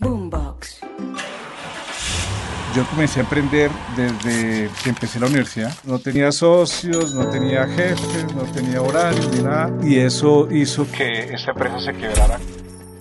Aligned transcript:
Boombox. 0.00 0.80
Yo 2.76 2.86
comencé 2.90 3.18
a 3.18 3.22
emprender 3.24 3.70
desde 3.96 4.70
que 4.82 4.90
empecé 4.90 5.18
la 5.18 5.26
universidad. 5.26 5.72
No 5.84 5.98
tenía 5.98 6.30
socios, 6.30 7.14
no 7.14 7.28
tenía 7.28 7.66
jefes, 7.66 8.32
no 8.34 8.42
tenía 8.42 8.80
horarios 8.80 9.28
ni 9.32 9.42
nada. 9.42 9.72
Y 9.82 9.98
eso 9.98 10.48
hizo 10.52 10.86
que 10.92 11.34
esta 11.34 11.50
empresa 11.50 11.80
se 11.80 11.92
quebrara. 11.94 12.38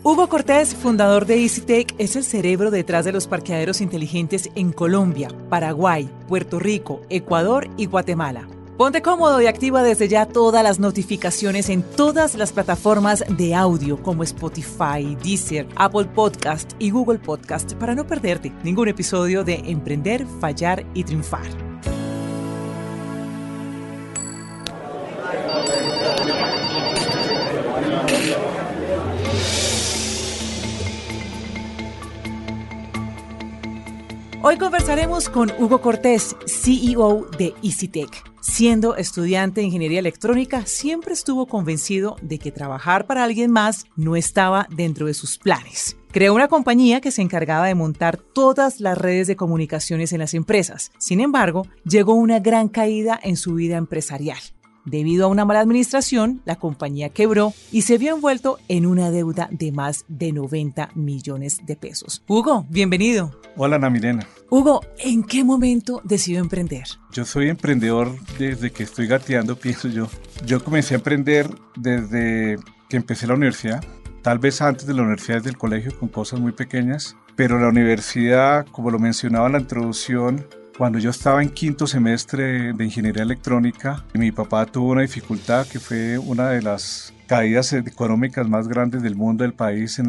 Hugo 0.02 0.28
Cortés, 0.29 0.73
fundador 0.73 1.25
de 1.25 1.44
EasyTech, 1.44 1.94
es 1.99 2.15
el 2.15 2.23
cerebro 2.23 2.71
detrás 2.71 3.05
de 3.05 3.11
los 3.11 3.27
parqueaderos 3.27 3.81
inteligentes 3.81 4.49
en 4.55 4.71
Colombia, 4.71 5.27
Paraguay, 5.49 6.09
Puerto 6.27 6.59
Rico, 6.59 7.01
Ecuador 7.09 7.69
y 7.77 7.85
Guatemala. 7.85 8.47
Ponte 8.78 9.01
cómodo 9.01 9.41
y 9.41 9.47
activa 9.47 9.81
desde 9.81 10.07
ya 10.07 10.28
todas 10.28 10.63
las 10.63 10.78
notificaciones 10.78 11.69
en 11.69 11.81
todas 11.81 12.35
las 12.35 12.53
plataformas 12.53 13.23
de 13.28 13.55
audio 13.55 14.03
como 14.03 14.21
Spotify, 14.21 15.17
Deezer, 15.23 15.67
Apple 15.75 16.05
Podcast 16.05 16.73
y 16.77 16.91
Google 16.91 17.17
Podcast 17.17 17.73
para 17.73 17.95
no 17.95 18.05
perderte 18.05 18.53
ningún 18.63 18.88
episodio 18.88 19.43
de 19.43 19.55
Emprender, 19.66 20.27
Fallar 20.39 20.85
y 20.93 21.03
Triunfar. 21.03 21.47
Hoy 34.43 34.57
conversaremos 34.57 35.29
con 35.29 35.51
Hugo 35.57 35.81
Cortés, 35.81 36.35
CEO 36.45 37.25
de 37.39 37.55
EasyTech. 37.63 38.23
Siendo 38.39 38.95
estudiante 38.95 39.61
de 39.61 39.65
ingeniería 39.65 39.97
electrónica, 39.97 40.63
siempre 40.67 41.13
estuvo 41.13 41.47
convencido 41.47 42.17
de 42.21 42.37
que 42.37 42.51
trabajar 42.51 43.07
para 43.07 43.23
alguien 43.23 43.49
más 43.49 43.85
no 43.95 44.15
estaba 44.15 44.67
dentro 44.69 45.07
de 45.07 45.15
sus 45.15 45.39
planes. 45.39 45.97
Creó 46.11 46.35
una 46.35 46.47
compañía 46.47 47.01
que 47.01 47.11
se 47.11 47.23
encargaba 47.23 47.65
de 47.65 47.75
montar 47.75 48.17
todas 48.17 48.79
las 48.79 48.97
redes 48.97 49.25
de 49.25 49.35
comunicaciones 49.35 50.13
en 50.13 50.19
las 50.19 50.35
empresas. 50.35 50.91
Sin 50.99 51.19
embargo, 51.19 51.67
llegó 51.83 52.13
una 52.13 52.39
gran 52.39 52.69
caída 52.69 53.19
en 53.22 53.38
su 53.38 53.55
vida 53.55 53.75
empresarial. 53.75 54.39
Debido 54.88 55.25
a 55.25 55.27
una 55.27 55.43
mala 55.43 55.59
administración, 55.59 56.41
la 56.45 56.55
compañía 56.55 57.09
quebró 57.09 57.53
y 57.73 57.81
se 57.81 57.97
vio 57.97 58.16
envuelto 58.16 58.57
en 58.69 58.85
una 58.85 59.11
deuda 59.11 59.49
de 59.52 59.73
más 59.73 60.05
de 60.07 60.31
90 60.31 60.91
millones 60.95 61.59
de 61.66 61.75
pesos. 61.75 62.23
Hugo, 62.25 62.66
bienvenido. 62.69 63.38
Hola, 63.57 63.75
Ana 63.75 63.89
Milena. 63.89 64.25
Hugo, 64.49 64.79
¿en 64.99 65.25
qué 65.25 65.44
momento 65.44 65.99
decidió 66.05 66.39
emprender? 66.39 66.85
Yo 67.11 67.25
soy 67.25 67.49
emprendedor 67.49 68.16
desde 68.39 68.71
que 68.71 68.83
estoy 68.83 69.07
gateando, 69.07 69.55
pienso 69.59 69.89
yo. 69.89 70.07
Yo 70.45 70.63
comencé 70.63 70.94
a 70.94 70.99
emprender 70.99 71.49
desde 71.75 72.55
que 72.88 72.95
empecé 72.95 73.27
la 73.27 73.33
universidad, 73.33 73.83
tal 74.22 74.39
vez 74.39 74.61
antes 74.61 74.88
de 74.88 74.94
la 74.94 75.01
universidad, 75.01 75.39
desde 75.39 75.49
el 75.49 75.57
colegio, 75.57 75.99
con 75.99 76.07
cosas 76.07 76.39
muy 76.39 76.53
pequeñas, 76.53 77.17
pero 77.35 77.59
la 77.59 77.67
universidad, 77.67 78.66
como 78.72 78.89
lo 78.89 78.99
mencionaba 78.99 79.47
en 79.47 79.51
la 79.51 79.59
introducción, 79.59 80.47
cuando 80.78 81.00
yo 81.00 81.09
estaba 81.09 81.42
en 81.42 81.50
quinto 81.50 81.88
semestre 81.88 82.73
de 82.73 82.86
ingeniería 82.86 83.23
electrónica, 83.23 84.06
mi 84.14 84.31
papá 84.31 84.66
tuvo 84.66 84.92
una 84.92 85.02
dificultad 85.02 85.66
que 85.67 85.80
fue 85.80 86.19
una 86.19 86.50
de 86.50 86.61
las 86.61 87.14
caídas 87.25 87.73
económicas 87.73 88.47
más 88.47 88.67
grandes 88.67 89.02
del 89.02 89.16
mundo, 89.16 89.44
del 89.44 89.53
país, 89.53 90.00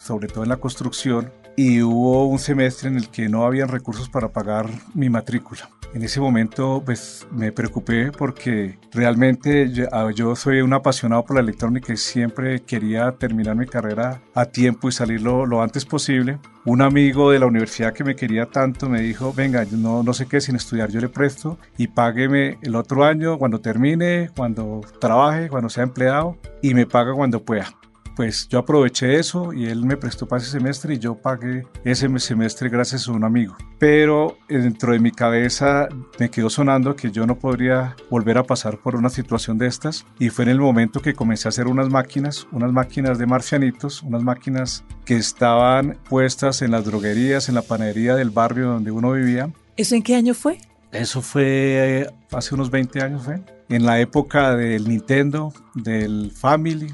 sobre 0.00 0.28
todo 0.28 0.42
en 0.42 0.50
la 0.50 0.58
construcción, 0.58 1.32
y 1.56 1.82
hubo 1.82 2.26
un 2.26 2.38
semestre 2.38 2.88
en 2.88 2.96
el 2.96 3.08
que 3.08 3.28
no 3.28 3.44
habían 3.44 3.68
recursos 3.68 4.08
para 4.10 4.28
pagar 4.28 4.68
mi 4.94 5.08
matrícula. 5.08 5.70
En 5.94 6.02
ese 6.02 6.20
momento 6.20 6.82
pues 6.84 7.26
me 7.30 7.50
preocupé 7.50 8.12
porque 8.12 8.78
realmente 8.92 9.72
yo, 9.72 9.86
ah, 9.90 10.10
yo, 10.14 10.36
soy 10.36 10.60
un 10.60 10.72
apasionado 10.74 11.24
por 11.24 11.36
la 11.36 11.42
electrónica 11.42 11.92
y 11.92 11.96
siempre 11.96 12.60
quería 12.60 13.12
terminar 13.12 13.56
mi 13.56 13.66
carrera 13.66 14.20
a 14.34 14.44
tiempo 14.44 14.88
y 14.88 14.92
salir 14.92 15.22
lo, 15.22 15.62
antes 15.62 15.86
posible. 15.86 16.38
Un 16.66 16.82
amigo 16.82 17.30
de 17.30 17.38
la 17.38 17.46
universidad 17.46 17.94
que 17.94 18.04
me 18.04 18.16
quería 18.16 18.46
tanto 18.46 18.88
me 18.90 19.00
dijo, 19.00 19.32
venga, 19.32 19.64
no, 19.72 20.02
no 20.02 20.12
sé 20.12 20.26
qué 20.26 20.40
sin 20.42 20.56
estudiar, 20.56 20.90
yo 20.90 21.00
le 21.00 21.08
presto 21.08 21.58
y 21.78 21.86
págueme 21.88 22.58
el 22.62 22.76
otro 22.76 23.04
año 23.04 23.38
cuando 23.38 23.60
termine, 23.60 24.30
cuando 24.36 24.82
trabaje, 25.00 25.48
cuando 25.48 25.70
sea 25.70 25.84
empleado 25.84 26.36
y 26.60 26.74
me 26.74 26.84
paga 26.84 27.14
cuando 27.14 27.42
pueda 27.42 27.77
pues 28.18 28.48
yo 28.48 28.58
aproveché 28.58 29.14
eso 29.14 29.52
y 29.52 29.66
él 29.66 29.84
me 29.84 29.96
prestó 29.96 30.26
para 30.26 30.42
ese 30.42 30.50
semestre 30.50 30.94
y 30.94 30.98
yo 30.98 31.14
pagué 31.14 31.64
ese 31.84 32.08
semestre 32.18 32.68
gracias 32.68 33.06
a 33.06 33.12
un 33.12 33.22
amigo. 33.22 33.56
Pero 33.78 34.38
dentro 34.48 34.92
de 34.92 34.98
mi 34.98 35.12
cabeza 35.12 35.88
me 36.18 36.28
quedó 36.28 36.50
sonando 36.50 36.96
que 36.96 37.12
yo 37.12 37.28
no 37.28 37.38
podría 37.38 37.94
volver 38.10 38.38
a 38.38 38.42
pasar 38.42 38.78
por 38.78 38.96
una 38.96 39.08
situación 39.08 39.56
de 39.56 39.68
estas 39.68 40.04
y 40.18 40.30
fue 40.30 40.46
en 40.46 40.48
el 40.48 40.58
momento 40.58 41.00
que 41.00 41.14
comencé 41.14 41.46
a 41.46 41.50
hacer 41.50 41.68
unas 41.68 41.90
máquinas, 41.90 42.48
unas 42.50 42.72
máquinas 42.72 43.18
de 43.18 43.26
marcianitos, 43.26 44.02
unas 44.02 44.24
máquinas 44.24 44.82
que 45.04 45.14
estaban 45.14 45.96
puestas 46.08 46.60
en 46.62 46.72
las 46.72 46.84
droguerías, 46.86 47.48
en 47.48 47.54
la 47.54 47.62
panadería 47.62 48.16
del 48.16 48.30
barrio 48.30 48.66
donde 48.66 48.90
uno 48.90 49.12
vivía. 49.12 49.48
¿Eso 49.76 49.94
en 49.94 50.02
qué 50.02 50.16
año 50.16 50.34
fue? 50.34 50.58
Eso 50.90 51.22
fue 51.22 51.44
eh, 51.46 52.10
hace 52.32 52.52
unos 52.56 52.72
20 52.72 53.00
años, 53.00 53.22
fue. 53.22 53.38
En 53.68 53.86
la 53.86 54.00
época 54.00 54.56
del 54.56 54.88
Nintendo, 54.88 55.52
del 55.74 56.32
Family, 56.32 56.92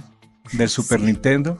del 0.52 0.68
Super 0.68 1.00
Nintendo. 1.00 1.58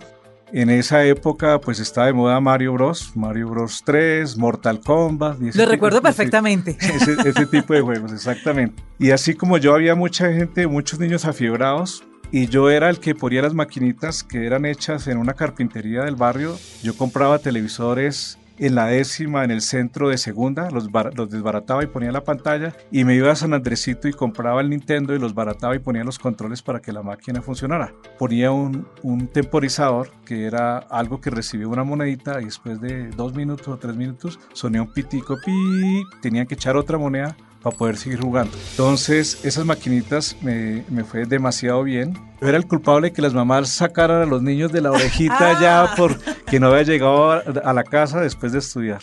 En 0.52 0.70
esa 0.70 1.04
época 1.04 1.60
pues 1.60 1.80
estaba 1.80 2.06
de 2.06 2.12
moda 2.12 2.38
Mario 2.40 2.74
Bros, 2.74 3.16
Mario 3.16 3.48
Bros 3.48 3.82
3, 3.84 4.36
Mortal 4.36 4.80
Kombat. 4.80 5.38
Lo 5.40 5.66
recuerdo 5.66 6.00
perfectamente. 6.00 6.76
Ese, 6.80 7.16
ese, 7.28 7.46
tipo 7.46 7.74
de 7.74 7.80
juegos, 7.80 8.12
exactamente. 8.12 8.82
Y 8.98 9.10
así 9.10 9.34
como 9.34 9.58
yo 9.58 9.74
había 9.74 9.94
mucha 9.94 10.32
gente, 10.32 10.66
muchos 10.66 11.00
niños 11.00 11.24
afiebrados, 11.24 12.04
y 12.30 12.48
yo 12.48 12.70
era 12.70 12.90
el 12.90 12.98
que 12.98 13.14
ponía 13.14 13.42
las 13.42 13.54
maquinitas 13.54 14.24
que 14.24 14.46
eran 14.46 14.64
hechas 14.64 15.06
en 15.06 15.18
una 15.18 15.34
carpintería 15.34 16.02
del 16.02 16.16
barrio. 16.16 16.58
Yo 16.82 16.96
compraba 16.96 17.38
televisores 17.38 18.38
en 18.58 18.74
la 18.74 18.86
décima, 18.86 19.44
en 19.44 19.50
el 19.50 19.60
centro 19.60 20.08
de 20.08 20.18
segunda, 20.18 20.70
los, 20.70 20.88
los 21.14 21.30
desbarataba 21.30 21.82
y 21.82 21.86
ponía 21.86 22.12
la 22.12 22.24
pantalla 22.24 22.74
y 22.90 23.04
me 23.04 23.14
iba 23.14 23.30
a 23.30 23.36
San 23.36 23.54
Andresito 23.54 24.08
y 24.08 24.12
compraba 24.12 24.60
el 24.60 24.70
Nintendo 24.70 25.14
y 25.14 25.18
los 25.18 25.34
barataba 25.34 25.74
y 25.74 25.80
ponía 25.80 26.04
los 26.04 26.18
controles 26.18 26.62
para 26.62 26.80
que 26.80 26.92
la 26.92 27.02
máquina 27.02 27.42
funcionara. 27.42 27.92
Ponía 28.18 28.50
un, 28.50 28.86
un 29.02 29.28
temporizador 29.28 30.10
que 30.24 30.44
era 30.44 30.78
algo 30.78 31.20
que 31.20 31.30
recibía 31.30 31.68
una 31.68 31.84
monedita 31.84 32.40
y 32.40 32.46
después 32.46 32.80
de 32.80 33.08
dos 33.10 33.34
minutos 33.34 33.68
o 33.68 33.76
tres 33.76 33.96
minutos 33.96 34.38
sonía 34.52 34.82
un 34.82 34.92
pitico, 34.92 35.36
pi, 35.44 36.02
tenían 36.20 36.46
que 36.46 36.54
echar 36.54 36.76
otra 36.76 36.98
moneda 36.98 37.36
para 37.64 37.76
poder 37.76 37.96
seguir 37.96 38.20
jugando. 38.20 38.56
Entonces, 38.72 39.42
esas 39.42 39.64
maquinitas 39.64 40.36
me, 40.42 40.84
me, 40.90 41.02
fue 41.02 41.24
demasiado 41.24 41.82
bien. 41.82 42.12
Yo 42.40 42.48
era 42.48 42.58
el 42.58 42.66
culpable 42.66 43.08
de 43.08 43.14
que 43.14 43.22
las 43.22 43.32
mamás 43.32 43.70
sacaran 43.70 44.20
a 44.20 44.26
los 44.26 44.42
niños 44.42 44.70
de 44.70 44.82
la 44.82 44.92
orejita 44.92 45.58
ya 45.60 45.94
porque 45.96 46.60
no 46.60 46.68
había 46.68 46.82
llegado 46.82 47.30
a 47.32 47.72
la 47.72 47.82
casa 47.82 48.20
después 48.20 48.52
de 48.52 48.58
estudiar. 48.58 49.00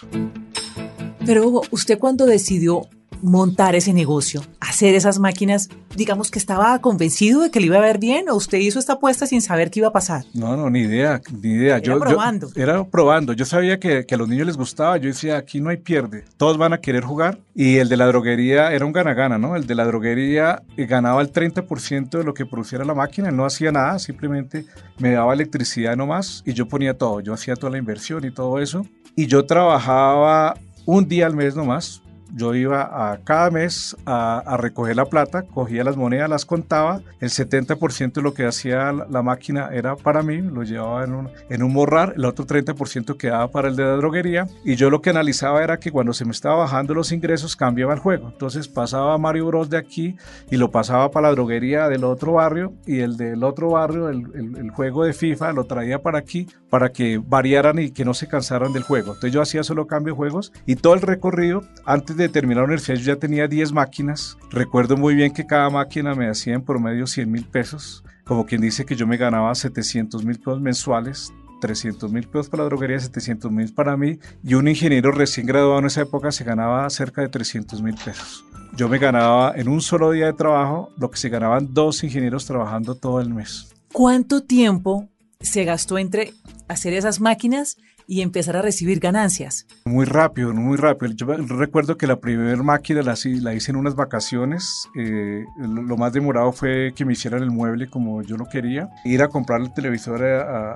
Pero 1.26 1.48
Hugo, 1.48 1.64
¿usted 1.72 1.98
cuando 1.98 2.28
decidió 2.28 2.88
montar 3.22 3.76
ese 3.76 3.94
negocio, 3.94 4.42
hacer 4.60 4.96
esas 4.96 5.20
máquinas, 5.20 5.70
digamos 5.96 6.32
que 6.32 6.40
estaba 6.40 6.80
convencido 6.80 7.42
de 7.42 7.52
que 7.52 7.60
le 7.60 7.68
iba 7.68 7.78
a 7.78 7.82
ver 7.82 8.00
bien 8.00 8.30
o 8.30 8.36
usted 8.36 8.58
hizo 8.58 8.80
esta 8.80 8.94
apuesta 8.94 9.26
sin 9.26 9.42
saber 9.42 9.72
qué 9.72 9.80
iba 9.80 9.90
a 9.90 9.94
pasar? 9.94 10.26
No, 10.34 10.58
no, 10.58 10.70
ni 10.70 10.80
idea, 10.80 11.22
ni 11.42 11.54
idea. 11.54 11.78
Era 11.78 11.86
yo, 11.86 12.00
probando. 12.00 12.50
era 12.56 12.84
probando. 12.84 13.34
Yo 13.34 13.46
sabía 13.46 13.80
que, 13.80 14.06
que, 14.06 14.16
a 14.16 14.18
los 14.18 14.28
niños 14.28 14.48
les 14.48 14.58
gustaba. 14.58 14.98
Yo 14.98 15.08
decía, 15.08 15.38
aquí 15.38 15.62
no 15.62 15.70
hay 15.70 15.78
pierde. 15.78 16.26
Todos 16.38 16.58
van 16.58 16.74
a 16.74 16.80
querer 16.80 17.04
jugar. 17.04 17.40
Y 17.54 17.78
el 17.78 17.90
de 17.90 17.98
la 17.98 18.08
droguería 18.08 18.72
era 18.72 18.86
un 18.86 18.94
gana-gana, 18.94 19.38
¿no? 19.38 19.56
El 19.56 19.68
de 19.68 19.76
la 19.76 19.86
droguería 19.86 20.64
ganaba 20.78 21.22
el 21.22 21.32
30% 21.32 22.10
de 22.10 22.24
lo 22.24 22.34
que 22.34 22.46
produciera 22.46 22.86
la 22.86 22.94
máquina. 22.94 23.30
Él 23.30 23.36
no 23.36 23.46
hacía 23.46 23.72
nada, 23.72 24.00
simplemente 24.00 24.66
me 24.98 25.12
daba 25.12 25.34
electricidad 25.34 25.96
nomás 25.96 26.44
y 26.46 26.54
yo 26.54 26.68
ponía 26.68 26.98
todo. 26.98 27.20
Yo 27.20 27.34
hacía 27.34 27.56
toda 27.56 27.72
la 27.72 27.78
inversión 27.78 28.26
y 28.26 28.32
todo 28.32 28.60
eso. 28.60 28.86
Y 29.16 29.28
yo 29.28 29.46
trabajaba 29.46 30.56
un 30.86 31.08
día 31.08 31.26
al 31.26 31.36
mes 31.36 31.56
nomás 31.56 32.02
yo 32.34 32.56
iba 32.56 33.12
a 33.12 33.18
cada 33.18 33.50
mes 33.52 33.96
a, 34.06 34.58
recoger 34.58 34.96
la 34.96 35.06
plata, 35.06 35.44
cogía 35.44 35.84
las 35.84 35.98
monedas, 35.98 36.30
las 36.30 36.46
contaba, 36.46 37.02
el 37.20 37.30
70% 37.30 38.14
de 38.14 38.22
lo 38.22 38.34
que 38.34 38.46
hacía 38.46 38.92
la, 38.92 39.22
máquina 39.22 39.70
era 39.72 39.96
para 39.96 40.24
mí, 40.24 40.42
lo 40.42 40.64
llevaba 40.64 41.04
en 41.04 41.14
un, 41.14 41.30
en 41.50 41.64
un 41.64 41.74
morrar, 41.74 42.14
el 42.16 42.26
otro 42.26 42.46
30% 42.46 43.18
quedaba 43.18 43.50
para 43.50 43.68
el 43.68 43.76
de 43.76 43.84
la 43.84 43.96
droguería. 43.96 44.48
Y 44.64 44.76
yo 44.76 44.90
lo 44.90 45.02
que 45.02 45.12
analizaba 45.12 45.64
era 45.64 45.78
que 45.78 45.92
cuando 45.92 46.14
se 46.14 46.26
me 46.26 46.32
estaba 46.32 46.56
bajando 46.56 46.94
los 46.94 47.12
ingresos 47.12 47.56
cambiaba 47.56 47.94
el 47.94 48.00
juego, 48.00 48.30
entonces 48.30 48.68
pasaba 48.68 49.18
Mario 49.18 49.48
Bros 49.48 49.70
de 49.70 49.78
aquí 49.78 50.16
y 50.50 50.58
lo 50.58 50.72
pasaba 50.72 51.12
para 51.12 51.28
la 51.28 51.34
droguería 51.34 51.88
del 51.88 52.04
otro 52.04 52.34
barrio 52.34 52.74
y 52.86 53.00
el 53.00 53.18
del 53.18 53.44
otro 53.44 53.72
barrio, 53.72 54.10
el, 54.10 54.26
el, 54.34 54.58
el 54.58 54.70
juego 54.72 55.04
de 55.04 55.14
FIFA 55.14 55.54
lo 55.54 55.66
traía 55.66 56.02
para 56.02 56.20
aquí 56.20 56.48
para 56.70 56.92
que 56.92 57.22
variaran 57.24 57.80
y 57.80 57.92
que 57.92 58.06
no 58.06 58.14
se 58.14 58.28
cansaran 58.28 58.74
del 58.74 58.84
juego, 58.84 59.14
entonces 59.14 59.34
yo 59.34 59.42
hacía 59.42 59.64
solo 59.64 59.88
cambio 59.88 60.14
de 60.14 60.18
juegos 60.18 60.54
y 60.66 60.76
todo 60.76 60.94
el 60.94 61.02
recorrido 61.02 61.62
antes 61.86 62.16
de 62.18 62.21
de 62.22 62.30
terminar 62.30 62.62
la 62.62 62.66
universidad 62.66 62.98
yo 62.98 63.14
ya 63.14 63.16
tenía 63.16 63.48
10 63.48 63.72
máquinas. 63.72 64.38
Recuerdo 64.50 64.98
muy 64.98 65.16
bien 65.16 65.34
que 65.34 65.46
cada 65.46 65.70
máquina 65.70 66.16
me 66.16 66.30
hacía 66.30 66.54
en 66.54 66.64
promedio 66.64 67.08
100 67.08 67.32
mil 67.32 67.46
pesos. 67.46 68.04
Como 68.24 68.46
quien 68.46 68.62
dice 68.62 68.86
que 68.86 68.96
yo 68.96 69.08
me 69.08 69.18
ganaba 69.18 69.54
700 69.54 70.24
mil 70.24 70.38
pesos 70.38 70.62
mensuales, 70.62 71.34
300 71.60 72.12
mil 72.12 72.28
pesos 72.28 72.50
para 72.50 72.64
la 72.64 72.70
droguería, 72.70 73.00
700 73.00 73.52
mil 73.52 73.74
para 73.74 73.98
mí. 73.98 74.20
Y 74.44 74.54
un 74.54 74.68
ingeniero 74.68 75.12
recién 75.12 75.48
graduado 75.48 75.80
en 75.80 75.86
esa 75.86 76.02
época 76.02 76.32
se 76.32 76.44
ganaba 76.44 76.90
cerca 76.90 77.22
de 77.22 77.30
300 77.30 77.82
mil 77.82 77.96
pesos. 77.96 78.46
Yo 78.76 78.88
me 78.88 79.00
ganaba 79.00 79.54
en 79.56 79.68
un 79.68 79.82
solo 79.82 80.12
día 80.12 80.28
de 80.28 80.34
trabajo 80.34 80.90
lo 80.98 81.12
que 81.12 81.18
se 81.18 81.30
ganaban 81.30 81.74
dos 81.74 82.04
ingenieros 82.04 82.46
trabajando 82.46 82.96
todo 82.96 83.20
el 83.20 83.34
mes. 83.34 83.74
¿Cuánto 83.92 84.44
tiempo 84.44 85.10
se 85.42 85.66
gastó 85.66 85.98
entre 85.98 86.34
hacer 86.68 86.94
esas 86.94 87.20
máquinas 87.20 87.78
y 88.12 88.22
empezar 88.22 88.58
a 88.58 88.62
recibir 88.62 89.00
ganancias? 89.00 89.66
Muy 89.86 90.04
rápido, 90.04 90.54
muy 90.54 90.76
rápido. 90.76 91.14
Yo 91.14 91.26
recuerdo 91.56 91.96
que 91.96 92.08
la 92.08 92.20
primera 92.20 92.62
máquina 92.62 93.02
la, 93.02 93.16
la 93.40 93.54
hice 93.54 93.72
en 93.72 93.78
unas 93.78 93.96
vacaciones. 93.96 94.90
Eh, 94.98 95.46
lo, 95.58 95.96
más 95.96 96.12
demorado 96.12 96.52
fue 96.52 96.92
que 96.94 97.06
me 97.06 97.14
hicieran 97.14 97.42
el 97.42 97.52
mueble 97.52 97.90
como 97.90 98.22
yo 98.22 98.36
lo 98.36 98.50
quería. 98.50 98.90
Ir 99.06 99.22
a 99.22 99.30
comprar 99.30 99.62
el 99.62 99.74
televisor 99.74 100.26
a, 100.26 100.74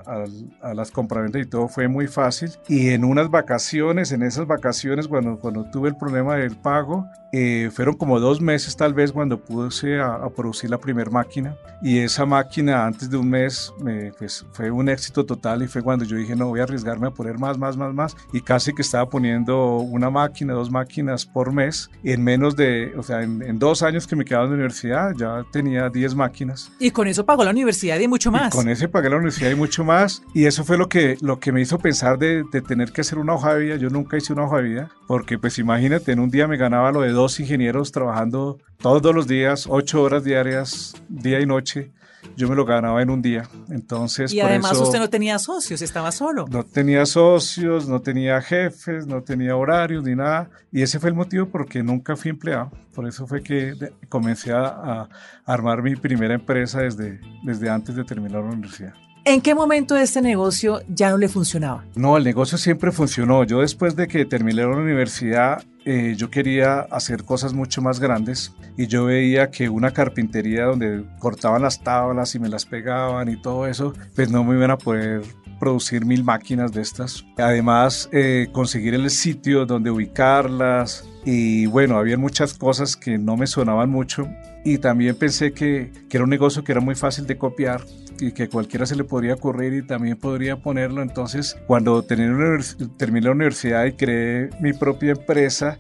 a, 0.62 0.74
las 0.74 0.92
compraventas 0.92 1.42
y 1.42 1.46
todo 1.46 1.68
fue 1.68 1.90
muy 1.90 2.08
fácil. 2.08 2.52
Y 2.70 2.92
en 2.92 3.04
unas 3.04 3.30
vacaciones, 3.30 4.14
en 4.14 4.24
esas 4.24 4.48
vacaciones, 4.48 5.10
cuando, 5.10 5.38
cuando 5.38 5.70
tuve 5.70 5.90
el 5.90 5.98
problema 5.98 6.38
del 6.38 6.56
pago, 6.56 7.06
eh, 7.38 7.70
fueron 7.70 7.98
como 7.98 8.18
dos 8.22 8.40
meses 8.40 8.78
tal 8.78 8.94
vez 8.94 9.12
cuando 9.12 9.38
puse 9.38 10.00
a, 10.00 10.26
producir 10.30 10.70
la 10.70 10.78
primera 10.78 11.12
máquina. 11.12 11.58
Y 11.82 12.00
esa 12.00 12.26
máquina 12.26 12.86
antes 12.86 13.10
de 13.10 13.18
un 13.18 13.30
mes 13.30 13.74
me, 13.78 14.14
pues, 14.14 14.46
fue 14.54 14.72
un 14.72 14.88
éxito 14.88 15.26
total 15.26 15.62
y 15.62 15.68
fue 15.68 15.82
cuando 15.82 16.06
yo 16.06 16.16
dije, 16.16 16.34
no, 16.34 16.48
voy 16.48 16.62
a 16.62 16.64
arriesgarme 16.64 17.08
a 17.08 17.12
poner 17.12 17.38
más, 17.38 17.58
más, 17.58 17.76
más, 17.76 17.94
más. 17.94 18.16
Y 18.32 18.40
casi 18.40 18.74
que 18.74 18.84
estaba 18.84 19.10
poniendo 19.10 19.80
una 19.80 20.10
máquina, 20.10 20.54
dos 20.54 20.72
máquinas 20.72 21.26
por 21.26 21.52
mes. 21.52 21.90
Y 22.04 22.14
en 22.14 22.24
menos 22.24 22.56
de, 22.56 22.94
o 22.98 23.04
sea, 23.04 23.22
en, 23.22 23.60
dos 23.60 23.84
años 23.84 24.08
que 24.08 24.16
me 24.16 24.24
quedaba 24.24 24.46
en 24.46 24.52
la 24.52 24.56
universidad 24.56 25.12
ya 25.18 25.46
tenía 25.52 25.90
10 25.90 26.16
máquinas. 26.16 26.72
Y 26.80 26.92
con 26.92 27.06
eso 27.10 27.26
pagó 27.26 27.44
la 27.44 27.52
universidad 27.52 28.00
y 28.00 28.08
mucho 28.08 28.32
más. 28.32 28.56
con 28.56 28.70
eso 28.70 28.90
pagué 28.90 29.10
la 29.10 29.18
universidad 29.18 29.52
y 29.52 29.56
mucho 29.56 29.84
más. 29.84 30.24
Y 30.34 30.46
eso 30.46 30.64
fue 30.64 30.78
lo 30.78 30.88
que, 30.88 31.18
lo 31.20 31.42
que 31.42 31.52
me 31.52 31.60
hizo 31.60 31.80
pensar 31.80 32.18
de, 32.18 32.46
de 32.50 32.62
tener 32.62 32.94
que 32.94 33.02
hacer 33.02 33.18
una 33.18 33.34
hoja 33.34 33.56
de 33.56 33.60
vida. 33.60 33.76
Yo 33.76 33.90
nunca 33.90 34.16
hice 34.16 34.32
una 34.32 34.46
hoja 34.46 34.58
de 34.58 34.64
vida 34.64 34.92
porque 35.06 35.38
pues 35.38 35.60
imagínate, 35.60 36.14
en 36.14 36.20
un 36.20 36.30
día 36.30 36.48
me 36.48 36.56
ganaba 36.58 36.94
lo 36.94 37.02
de 37.02 37.12
dos 37.12 37.25
ingenieros 37.40 37.92
trabajando 37.92 38.58
todos 38.78 39.14
los 39.14 39.28
días, 39.28 39.66
ocho 39.70 40.02
horas 40.02 40.24
diarias, 40.24 40.94
día 41.10 41.40
y 41.40 41.46
noche 41.46 41.92
yo 42.36 42.50
me 42.50 42.56
lo 42.56 42.66
ganaba 42.66 43.02
en 43.02 43.10
un 43.10 43.22
día. 43.22 43.48
Entonces, 43.70 44.34
y 44.34 44.40
además 44.40 44.78
usted 44.78 45.00
no 45.00 45.10
tenía 45.10 45.40
socios, 45.40 45.82
estaba 45.82 46.12
solo. 46.12 46.46
No 46.50 46.64
tenía 46.64 47.06
socios, 47.06 47.88
no 47.88 48.02
tenía 48.02 48.42
jefes, 48.42 49.08
no 49.08 49.22
tenía 49.24 49.56
horarios 49.56 50.04
ni 50.04 50.16
nada. 50.16 50.50
Y 50.72 50.82
ese 50.82 51.00
fue 51.00 51.10
el 51.10 51.16
motivo 51.16 51.48
por 51.48 51.68
que 51.68 51.84
nunca 51.84 52.16
fui 52.16 52.32
empleado. 52.32 52.72
Por 52.94 53.08
eso 53.08 53.28
fue 53.28 53.42
que 53.42 53.74
comencé 54.10 54.52
a, 54.52 54.68
a 54.68 55.10
armar 55.46 55.82
mi 55.82 55.96
primera 55.96 56.34
empresa 56.34 56.82
desde, 56.82 57.20
desde 57.44 57.70
antes 57.70 57.96
de 57.96 58.04
terminar 58.04 58.44
la 58.44 58.52
universidad. 58.52 58.94
¿En 59.28 59.42
qué 59.42 59.56
momento 59.56 59.98
este 59.98 60.22
negocio 60.22 60.82
ya 60.88 61.10
no 61.10 61.18
le 61.18 61.28
funcionaba? 61.28 61.84
No, 61.96 62.16
el 62.16 62.24
negocio 62.24 62.60
siempre 62.60 62.92
funcionó. 62.92 63.44
Yo 63.44 63.62
después 63.62 63.96
de 63.96 64.08
que 64.08 64.24
terminé 64.24 64.62
la 64.62 64.68
universidad, 64.68 65.64
eh, 65.84 66.14
yo 66.16 66.30
quería 66.30 66.82
hacer 66.92 67.24
cosas 67.24 67.52
mucho 67.52 67.82
más 67.82 68.00
grandes 68.00 68.54
y 68.78 68.86
yo 68.86 69.06
veía 69.06 69.50
que 69.50 69.68
una 69.68 69.90
carpintería 69.90 70.66
donde 70.66 71.04
cortaban 71.18 71.64
las 71.64 71.82
tablas 71.84 72.36
y 72.36 72.40
me 72.40 72.50
las 72.50 72.68
pegaban 72.68 73.28
y 73.28 73.42
todo 73.42 73.66
eso, 73.66 73.96
pues 74.16 74.30
no 74.30 74.44
me 74.44 74.58
iban 74.58 74.70
a 74.70 74.78
poder 74.78 75.24
producir 75.60 76.06
mil 76.06 76.24
máquinas 76.24 76.72
de 76.72 76.84
estas. 76.84 77.26
Además, 77.38 78.08
eh, 78.12 78.50
conseguir 78.52 78.94
el 78.94 79.10
sitio 79.10 79.66
donde 79.66 79.90
ubicarlas, 79.90 81.04
y 81.26 81.66
bueno, 81.66 81.98
había 81.98 82.20
muchas 82.20 82.54
cosas 82.54 82.96
que 82.96 83.18
no 83.18 83.38
me 83.38 83.48
sonaban 83.48 83.90
mucho 83.90 84.30
y 84.66 84.80
también 84.80 85.16
pensé 85.16 85.54
que, 85.54 85.92
que, 86.10 86.18
era 86.18 86.24
un 86.24 86.30
negocio 86.32 86.64
que 86.64 86.72
era 86.72 86.82
muy 86.82 86.96
fácil 86.96 87.28
de 87.28 87.38
copiar 87.38 87.82
y 88.20 88.32
que 88.32 88.50
cualquiera 88.50 88.88
se 88.88 88.96
le 88.96 89.04
podría 89.04 89.36
ocurrir 89.36 89.74
y 89.74 89.86
también 89.86 90.18
podría 90.18 90.58
ponerlo. 90.58 91.04
Entonces, 91.04 91.56
cuando 91.68 92.02
terminé 92.04 93.22
la 93.22 93.32
universidad 93.32 93.86
y 93.86 93.94
creé 93.94 94.50
mi 94.60 94.74
propia 94.74 95.12
empresa, 95.12 95.78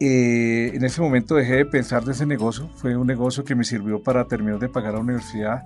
eh, 0.00 0.70
en 0.72 0.84
ese 0.84 1.02
momento 1.02 1.34
dejé 1.34 1.56
de 1.56 1.66
pensar 1.66 2.04
de 2.04 2.12
ese 2.12 2.24
negocio. 2.24 2.70
Fue 2.76 2.96
un 2.96 3.06
negocio 3.06 3.44
que 3.44 3.54
me 3.54 3.62
sirvió 3.62 4.02
para 4.02 4.24
terminar 4.24 4.58
de 4.58 4.70
pagar 4.70 4.94
la 4.94 5.00
universidad 5.00 5.62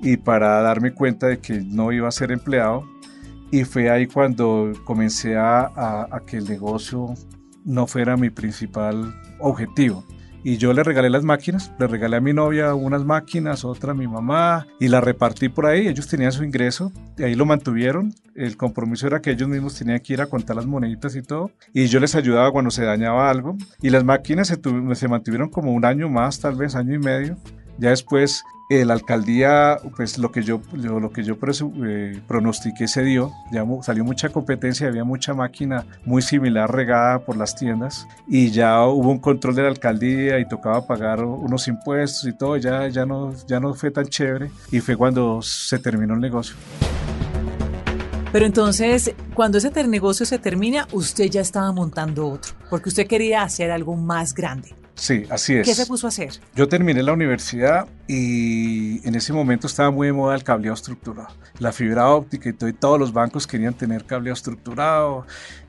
y 0.00 0.16
para 0.16 0.60
darme 0.60 0.92
cuenta 0.94 1.28
de 1.28 1.38
que 1.38 1.60
no 1.60 1.92
iba 1.92 2.08
a 2.08 2.12
ser 2.12 2.32
empleado. 2.32 2.84
Y 3.52 3.62
fue 3.62 3.90
ahí 3.90 4.08
cuando 4.08 4.72
comencé 4.84 5.36
a, 5.36 5.70
a 5.76 6.20
que 6.26 6.38
el 6.38 6.48
negocio 6.48 7.14
no 7.64 7.86
fuera 7.86 8.16
mi 8.16 8.30
principal 8.30 9.14
objetivo. 9.38 10.04
Y 10.44 10.56
yo 10.56 10.72
le 10.72 10.82
regalé 10.82 11.08
las 11.08 11.22
máquinas, 11.22 11.72
le 11.78 11.86
regalé 11.86 12.16
a 12.16 12.20
mi 12.20 12.32
novia 12.32 12.74
unas 12.74 13.04
máquinas, 13.04 13.64
otra 13.64 13.92
a 13.92 13.94
mi 13.94 14.08
mamá, 14.08 14.66
y 14.80 14.88
la 14.88 15.00
repartí 15.00 15.48
por 15.48 15.66
ahí. 15.66 15.86
Ellos 15.86 16.08
tenían 16.08 16.32
su 16.32 16.42
ingreso, 16.42 16.92
y 17.16 17.22
ahí 17.22 17.34
lo 17.34 17.46
mantuvieron. 17.46 18.12
El 18.34 18.56
compromiso 18.56 19.06
era 19.06 19.20
que 19.20 19.30
ellos 19.30 19.48
mismos 19.48 19.78
tenían 19.78 20.00
que 20.00 20.14
ir 20.14 20.20
a 20.20 20.26
contar 20.26 20.56
las 20.56 20.66
moneditas 20.66 21.14
y 21.14 21.22
todo. 21.22 21.50
Y 21.72 21.86
yo 21.86 22.00
les 22.00 22.14
ayudaba 22.14 22.50
cuando 22.50 22.70
se 22.70 22.84
dañaba 22.84 23.30
algo. 23.30 23.56
Y 23.80 23.90
las 23.90 24.04
máquinas 24.04 24.48
se, 24.48 24.58
se 24.94 25.08
mantuvieron 25.08 25.48
como 25.48 25.72
un 25.72 25.84
año 25.84 26.08
más, 26.08 26.40
tal 26.40 26.56
vez 26.56 26.74
año 26.74 26.94
y 26.94 26.98
medio. 26.98 27.36
Ya 27.78 27.90
después 27.90 28.42
la 28.84 28.94
alcaldía, 28.94 29.78
pues 29.96 30.18
lo 30.18 30.32
que 30.32 30.42
yo, 30.42 30.60
lo 30.72 31.10
que 31.12 31.22
yo 31.22 31.36
eh, 31.84 32.20
pronostiqué 32.26 32.88
se 32.88 33.02
dio, 33.02 33.30
ya 33.52 33.64
salió 33.82 34.04
mucha 34.04 34.30
competencia, 34.30 34.88
había 34.88 35.04
mucha 35.04 35.34
máquina 35.34 35.84
muy 36.04 36.22
similar 36.22 36.72
regada 36.72 37.20
por 37.20 37.36
las 37.36 37.54
tiendas 37.54 38.06
y 38.26 38.50
ya 38.50 38.86
hubo 38.86 39.10
un 39.10 39.18
control 39.18 39.54
de 39.54 39.62
la 39.62 39.68
alcaldía 39.68 40.38
y 40.38 40.48
tocaba 40.48 40.86
pagar 40.86 41.22
unos 41.22 41.68
impuestos 41.68 42.26
y 42.26 42.32
todo, 42.32 42.56
ya, 42.56 42.88
ya, 42.88 43.04
no, 43.04 43.34
ya 43.46 43.60
no 43.60 43.74
fue 43.74 43.90
tan 43.90 44.06
chévere 44.06 44.50
y 44.70 44.80
fue 44.80 44.96
cuando 44.96 45.42
se 45.42 45.78
terminó 45.78 46.14
el 46.14 46.20
negocio. 46.20 46.56
Pero 48.32 48.46
entonces, 48.46 49.14
cuando 49.34 49.58
ese 49.58 49.70
negocio 49.86 50.24
se 50.24 50.38
termina, 50.38 50.88
usted 50.92 51.26
ya 51.26 51.42
estaba 51.42 51.70
montando 51.72 52.28
otro, 52.28 52.54
porque 52.70 52.88
usted 52.88 53.06
quería 53.06 53.42
hacer 53.42 53.70
algo 53.70 53.94
más 53.94 54.32
grande. 54.32 54.74
Sí, 54.94 55.24
así 55.30 55.54
es. 55.54 55.66
¿Qué 55.66 55.74
se 55.74 55.86
puso 55.86 56.06
a 56.06 56.08
hacer? 56.08 56.32
Yo 56.54 56.68
terminé 56.68 57.02
la 57.02 57.12
universidad 57.12 57.86
y 58.06 59.06
en 59.06 59.14
ese 59.14 59.32
momento 59.32 59.66
estaba 59.66 59.90
muy 59.90 60.08
de 60.08 60.12
moda 60.12 60.34
el 60.34 60.44
cableado 60.44 60.74
estructurado. 60.74 61.34
La 61.58 61.72
fibra 61.72 62.08
óptica 62.08 62.50
y, 62.50 62.52
todo, 62.52 62.68
y 62.68 62.72
todos 62.72 62.98
los 62.98 63.12
bancos 63.12 63.46
querían 63.46 63.74
tener 63.74 64.04
cableado 64.04 64.34
estructurado. 64.34 65.26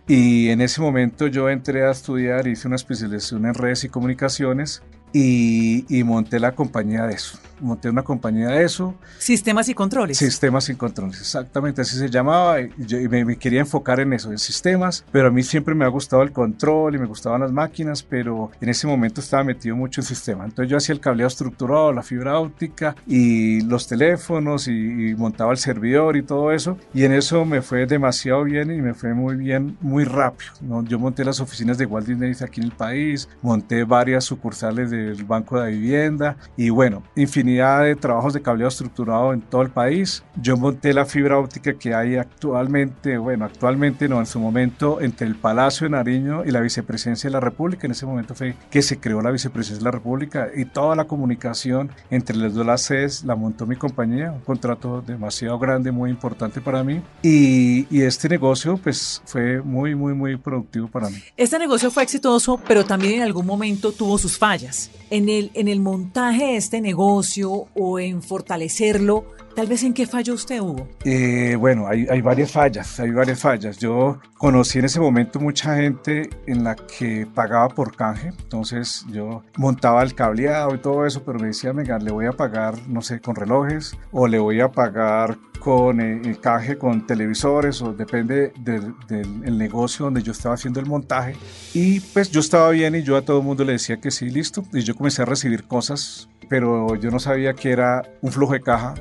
Y 0.08 0.50
en 0.50 0.62
ese 0.62 0.82
momento 0.82 1.28
yo 1.28 1.50
entré 1.50 1.86
a 1.86 1.92
estudiar, 1.92 2.48
hice 2.48 2.68
una 2.68 2.76
especialización 2.76 3.46
en 3.46 3.54
redes 3.54 3.84
y 3.86 3.90
comunicaciones 3.90 4.84
y, 5.14 5.86
y 5.88 6.04
monté 6.04 6.40
la 6.40 6.54
compañía 6.54 7.06
de 7.06 7.14
eso 7.14 7.40
monté 7.64 7.90
una 7.90 8.04
compañía 8.04 8.50
de 8.50 8.64
eso. 8.64 8.96
Sistemas 9.18 9.70
y 9.70 9.74
controles. 9.74 10.18
Sistemas 10.18 10.70
y 10.70 10.76
controles, 10.76 11.20
exactamente 11.20 11.82
así 11.82 11.98
se 11.98 12.10
llamaba. 12.10 12.62
Y 12.62 12.70
yo 12.78 12.98
me, 13.10 13.38
quería 13.38 13.62
enfocar 13.62 14.00
en 14.00 14.14
eso, 14.14 14.32
en 14.32 14.38
sistemas, 14.38 15.06
pero 15.12 15.28
a 15.28 15.32
mí 15.32 15.44
siempre 15.44 15.74
me 15.74 15.86
ha 15.86 15.88
gustado 15.88 16.22
el 16.24 16.32
control 16.32 16.96
y 16.96 17.00
me 17.00 17.06
gustaban 17.06 17.42
las 17.42 17.52
máquinas, 17.52 18.04
pero 18.04 18.52
en 18.62 18.70
ese 18.70 18.88
momento 18.88 19.22
estaba 19.22 19.44
metido 19.44 19.76
mucho 19.76 20.02
en 20.02 20.06
sistemas. 20.06 20.50
Entonces 20.50 20.70
yo 20.70 20.78
hacía 20.78 20.94
el 20.94 21.00
cableado 21.00 21.28
estructurado, 21.28 21.94
la 21.94 22.04
fibra 22.04 22.38
óptica 22.40 22.96
y 23.08 23.62
los 23.62 23.88
teléfonos 23.88 24.68
y, 24.68 25.14
montaba 25.18 25.52
el 25.52 25.58
servidor 25.58 26.18
y 26.18 26.24
todo 26.24 26.52
eso. 26.52 26.78
Y 26.94 27.04
en 27.06 27.14
eso 27.14 27.46
me 27.46 27.62
fue 27.62 27.86
demasiado 27.86 28.44
bien 28.44 28.72
y 28.72 28.82
me 28.82 28.94
fue 28.94 29.14
muy 29.14 29.36
bien, 29.36 29.78
muy 29.80 30.04
rápido. 30.04 30.52
¿no? 30.62 30.84
Yo 30.84 31.00
monté 31.00 31.24
las 31.24 31.40
oficinas 31.40 31.78
de 31.78 31.86
Walt 31.86 32.08
Disney 32.08 32.34
aquí 32.42 32.62
en 32.62 32.68
el 32.68 32.72
país, 32.72 33.30
monté 33.42 33.84
varias 33.84 34.26
sucursales 34.26 34.90
del 34.90 35.24
Banco 35.24 35.60
de 35.60 35.72
Vivienda 35.72 36.36
y 36.58 36.70
bueno, 36.70 37.04
infinidad 37.16 37.53
de 37.58 37.96
trabajos 37.96 38.34
de 38.34 38.42
cableado 38.42 38.70
estructurado 38.70 39.34
en 39.34 39.42
todo 39.42 39.62
el 39.62 39.70
país. 39.70 40.24
Yo 40.42 40.58
monté 40.58 40.94
la 40.94 41.06
fibra 41.06 41.38
óptica 41.38 41.74
que 41.74 41.94
hay 41.94 42.16
actualmente, 42.16 43.18
bueno, 43.18 43.46
actualmente 43.46 44.08
no, 44.10 44.20
en 44.20 44.26
su 44.26 44.40
momento, 44.40 45.02
entre 45.02 45.28
el 45.28 45.36
Palacio 45.36 45.86
de 45.86 45.92
Nariño 45.92 46.44
y 46.46 46.52
la 46.52 46.62
Vicepresidencia 46.62 47.30
de 47.30 47.34
la 47.34 47.40
República. 47.40 47.88
En 47.88 47.92
ese 47.92 48.06
momento 48.06 48.36
fue 48.36 48.56
que 48.70 48.82
se 48.82 49.00
creó 49.00 49.22
la 49.22 49.32
Vicepresidencia 49.32 49.80
de 49.80 49.86
la 49.86 49.92
República 49.92 50.50
y 50.56 50.66
toda 50.66 50.96
la 50.96 51.06
comunicación 51.06 51.90
entre 52.10 52.36
las 52.36 52.54
dos 52.54 52.82
sedes 52.82 53.24
la 53.24 53.36
montó 53.36 53.66
mi 53.66 53.76
compañía, 53.76 54.32
un 54.32 54.42
contrato 54.42 55.02
demasiado 55.02 55.60
grande, 55.60 55.92
muy 55.92 56.10
importante 56.10 56.62
para 56.62 56.84
mí. 56.84 57.02
Y, 57.22 57.88
y 57.96 58.02
este 58.02 58.30
negocio, 58.30 58.78
pues, 58.78 59.22
fue 59.26 59.62
muy, 59.62 59.96
muy, 59.96 60.14
muy 60.14 60.38
productivo 60.38 60.88
para 60.88 61.10
mí. 61.10 61.18
Este 61.38 61.60
negocio 61.60 61.92
fue 61.92 62.04
exitoso, 62.04 62.60
pero 62.68 62.86
también 62.86 63.16
en 63.16 63.22
algún 63.24 63.46
momento 63.46 63.92
tuvo 63.92 64.18
sus 64.18 64.38
fallas. 64.38 64.90
En 65.10 65.30
el, 65.30 65.52
en 65.54 65.68
el 65.68 65.80
montaje 65.80 66.46
de 66.46 66.56
este 66.58 66.82
negocio, 66.82 67.43
o 67.52 68.00
en 68.00 68.22
fortalecerlo, 68.22 69.26
tal 69.56 69.68
vez 69.68 69.84
en 69.84 69.94
qué 69.94 70.08
falló 70.08 70.34
usted, 70.34 70.60
Hugo. 70.60 70.88
Eh, 71.04 71.56
bueno, 71.60 71.88
hay, 71.88 72.08
hay, 72.10 72.22
varias 72.22 72.52
fallas, 72.52 73.00
hay 73.00 73.12
varias 73.12 73.40
fallas. 73.40 73.78
Yo 73.78 74.20
conocí 74.38 74.80
en 74.80 74.86
ese 74.86 75.00
momento 75.00 75.40
mucha 75.40 75.76
gente 75.76 76.30
en 76.48 76.64
la 76.64 76.76
que 76.76 77.28
pagaba 77.34 77.70
por 77.70 77.96
canje, 77.96 78.30
entonces 78.30 79.06
yo 79.10 79.44
montaba 79.58 80.04
el 80.04 80.16
cableado 80.16 80.76
y 80.76 80.80
todo 80.80 81.06
eso, 81.06 81.24
pero 81.24 81.40
me 81.40 81.48
decía, 81.48 81.72
venga, 81.72 81.98
le 82.00 82.12
voy 82.12 82.26
a 82.26 82.34
pagar, 82.34 82.76
no 82.88 83.02
sé, 83.02 83.20
con 83.20 83.36
relojes 83.36 83.96
o 84.12 84.28
le 84.28 84.40
voy 84.40 84.62
a 84.62 84.72
pagar 84.72 85.38
con 85.64 86.02
eh, 86.02 86.22
el 86.26 86.40
canje 86.42 86.78
con 86.78 87.08
televisores 87.08 87.82
o 87.82 87.94
depende 87.94 88.52
del, 88.60 88.94
del 89.08 89.58
negocio 89.58 90.06
donde 90.06 90.22
yo 90.22 90.34
estaba 90.34 90.56
haciendo 90.56 90.82
el 90.82 90.88
montaje 90.88 91.38
y 91.74 92.02
pues 92.02 92.30
yo 92.30 92.42
estaba 92.42 92.70
bien 92.72 92.96
y 92.96 93.04
yo 93.04 93.16
a 93.16 93.22
todo 93.22 93.40
el 93.40 93.46
mundo 93.46 93.64
le 93.64 93.74
decía 93.74 94.02
que 94.02 94.12
sí, 94.12 94.30
listo 94.30 94.66
y 94.74 94.82
yo 94.82 94.94
comencé 94.94 95.22
a 95.22 95.26
recibir 95.26 95.64
cosas 95.64 96.28
pero 96.54 96.96
yo 96.98 97.10
no 97.10 97.18
sabía 97.18 97.56
que 97.56 97.72
era 97.72 98.04
un 98.22 98.32
flujo 98.32 98.54
de 98.54 98.62
caja. 98.62 98.94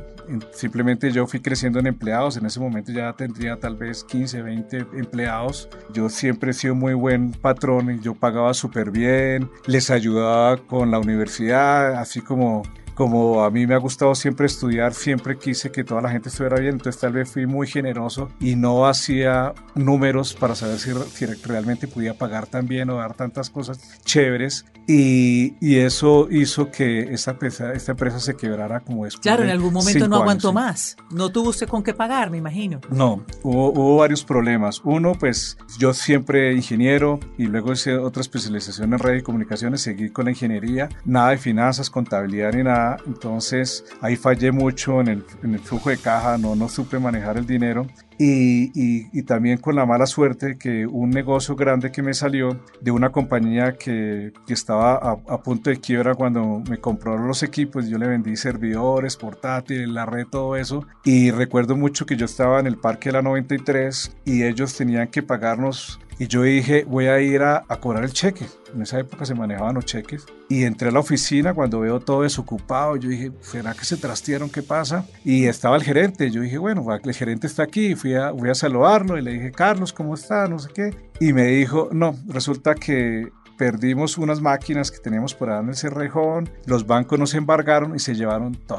Simplemente 0.54 1.12
yo 1.12 1.26
fui 1.26 1.40
creciendo 1.40 1.80
en 1.80 1.86
empleados. 1.86 2.38
En 2.38 2.46
ese 2.46 2.58
momento 2.58 2.92
ya 2.92 3.12
tendría 3.12 3.60
tal 3.60 3.76
vez 3.76 4.04
15, 4.04 4.40
20 4.40 4.78
empleados. 4.94 5.68
Yo 5.92 6.08
siempre 6.08 6.52
he 6.52 6.54
sido 6.54 6.74
muy 6.74 6.94
buen 6.94 7.32
patrón. 7.32 8.00
Yo 8.00 8.14
pagaba 8.14 8.54
súper 8.54 8.90
bien. 8.90 9.50
Les 9.66 9.90
ayudaba 9.90 10.56
con 10.56 10.90
la 10.90 10.98
universidad, 10.98 11.96
así 11.96 12.22
como 12.22 12.62
como 12.94 13.44
a 13.44 13.50
mí 13.50 13.66
me 13.66 13.74
ha 13.74 13.78
gustado 13.78 14.14
siempre 14.14 14.46
estudiar, 14.46 14.94
siempre 14.94 15.38
quise 15.38 15.70
que 15.70 15.84
toda 15.84 16.02
la 16.02 16.10
gente 16.10 16.28
estuviera 16.28 16.58
bien, 16.58 16.74
entonces 16.74 17.00
tal 17.00 17.12
vez 17.12 17.30
fui 17.30 17.46
muy 17.46 17.66
generoso 17.66 18.28
y 18.40 18.56
no 18.56 18.86
hacía 18.86 19.54
números 19.74 20.34
para 20.34 20.54
saber 20.54 20.78
si, 20.78 21.26
realmente 21.44 21.88
podía 21.88 22.14
pagar 22.14 22.46
tan 22.46 22.66
bien 22.66 22.90
o 22.90 22.96
dar 22.96 23.14
tantas 23.14 23.50
cosas 23.50 24.00
chéveres 24.04 24.64
y, 24.86 25.54
y 25.60 25.78
eso 25.78 26.28
hizo 26.30 26.70
que 26.70 27.12
esta 27.14 27.32
empresa, 27.32 27.72
esta 27.72 27.92
empresa 27.92 28.18
se 28.20 28.36
quebrara 28.36 28.80
como 28.80 29.04
después 29.04 29.22
Claro, 29.22 29.44
en 29.44 29.50
algún 29.50 29.72
momento 29.72 30.08
no 30.08 30.16
aguantó 30.16 30.52
más, 30.52 30.96
no 31.10 31.30
tuvo 31.30 31.50
usted 31.50 31.68
con 31.68 31.82
qué 31.82 31.94
pagar, 31.94 32.30
me 32.30 32.38
imagino. 32.38 32.80
No, 32.90 33.24
hubo, 33.42 33.72
hubo 33.72 33.96
varios 33.96 34.24
problemas. 34.24 34.80
Uno, 34.84 35.12
pues 35.18 35.56
yo 35.78 35.94
siempre 35.94 36.52
ingeniero 36.54 37.20
y 37.38 37.46
luego 37.46 37.72
hice 37.72 37.96
otra 37.96 38.20
especialización 38.20 38.92
en 38.92 38.98
redes 38.98 39.20
y 39.20 39.24
comunicaciones, 39.24 39.82
seguí 39.82 40.10
con 40.10 40.24
la 40.26 40.32
ingeniería, 40.32 40.88
nada 41.04 41.30
de 41.30 41.38
finanzas, 41.38 41.90
contabilidad 41.90 42.52
ni 42.52 42.62
nada, 42.62 42.81
entonces 43.06 43.84
ahí 44.00 44.16
fallé 44.16 44.52
mucho 44.52 45.00
en 45.00 45.08
el, 45.08 45.22
flujo 45.60 45.90
de 45.90 45.98
caja, 45.98 46.38
no, 46.38 46.54
no 46.56 46.68
supe 46.68 46.98
manejar 46.98 47.36
el 47.36 47.46
dinero 47.46 47.86
y, 48.18 48.70
y, 49.12 49.22
también 49.24 49.58
con 49.58 49.74
la 49.74 49.84
mala 49.84 50.06
suerte 50.06 50.56
que 50.56 50.86
un 50.86 51.10
negocio 51.10 51.56
grande 51.56 51.90
que 51.90 52.02
me 52.02 52.14
salió 52.14 52.60
de 52.80 52.90
una 52.90 53.10
compañía 53.10 53.72
que, 53.72 54.32
que 54.46 54.54
estaba 54.54 54.94
a, 54.94 55.12
a, 55.28 55.42
punto 55.42 55.70
de 55.70 55.78
quiebra 55.78 56.14
cuando 56.14 56.62
me 56.68 56.78
compraron 56.78 57.26
los 57.26 57.42
equipos, 57.42 57.88
yo 57.88 57.98
le 57.98 58.06
vendí 58.06 58.36
servidores, 58.36 59.16
portátiles, 59.16 59.88
la 59.88 60.06
red, 60.06 60.26
todo 60.30 60.56
eso. 60.56 60.86
Y 61.04 61.32
recuerdo 61.32 61.76
mucho 61.76 62.06
que 62.06 62.16
yo 62.16 62.26
estaba 62.26 62.60
en 62.60 62.68
el 62.68 62.76
Parque 62.76 63.08
de 63.08 63.14
la 63.14 63.22
93 63.22 64.16
y 64.24 64.44
ellos 64.44 64.76
tenían 64.76 65.08
que 65.08 65.22
pagarnos 65.22 65.98
y 66.22 66.28
yo 66.28 66.42
dije, 66.42 66.84
voy 66.84 67.06
a 67.06 67.20
ir 67.20 67.42
a, 67.42 67.64
a, 67.66 67.80
cobrar 67.80 68.04
el 68.04 68.12
cheque. 68.12 68.46
En 68.72 68.80
esa 68.82 69.00
época 69.00 69.26
se 69.26 69.34
manejaban 69.34 69.74
los 69.74 69.86
cheques. 69.86 70.24
Y 70.48 70.62
entré 70.62 70.90
a 70.90 70.92
la 70.92 71.00
oficina 71.00 71.52
cuando 71.52 71.80
veo 71.80 71.98
todo 71.98 72.22
desocupado. 72.22 72.94
Yo 72.94 73.08
dije, 73.08 73.32
¿será 73.40 73.74
que 73.74 73.84
se 73.84 73.96
trastearon? 73.96 74.48
¿Qué 74.48 74.62
pasa? 74.62 75.04
Y 75.24 75.46
estaba 75.46 75.74
el 75.74 75.82
gerente. 75.82 76.30
Yo 76.30 76.42
dije, 76.42 76.58
bueno, 76.58 76.86
el 76.94 77.12
gerente 77.12 77.48
está 77.48 77.64
aquí. 77.64 77.96
Fui 77.96 78.14
a, 78.14 78.30
voy 78.30 78.50
a 78.50 78.54
saludarlo 78.54 79.18
y 79.18 79.22
le 79.22 79.32
dije, 79.32 79.50
Carlos, 79.50 79.92
¿cómo 79.92 80.14
está? 80.14 80.46
No 80.46 80.60
sé 80.60 80.68
qué. 80.72 80.94
Y 81.18 81.32
me 81.32 81.46
dijo, 81.46 81.88
no, 81.90 82.14
resulta 82.28 82.76
que 82.76 83.28
perdimos 83.58 84.16
unas 84.16 84.40
máquinas 84.40 84.92
que 84.92 84.98
teníamos 84.98 85.34
por 85.34 85.50
ahí 85.50 85.58
en 85.58 85.70
el 85.70 85.74
Cerrejón. 85.74 86.48
Los 86.66 86.86
bancos 86.86 87.18
nos 87.18 87.34
embargaron 87.34 87.96
y 87.96 87.98
se 87.98 88.14
llevaron 88.14 88.54
todo. 88.54 88.78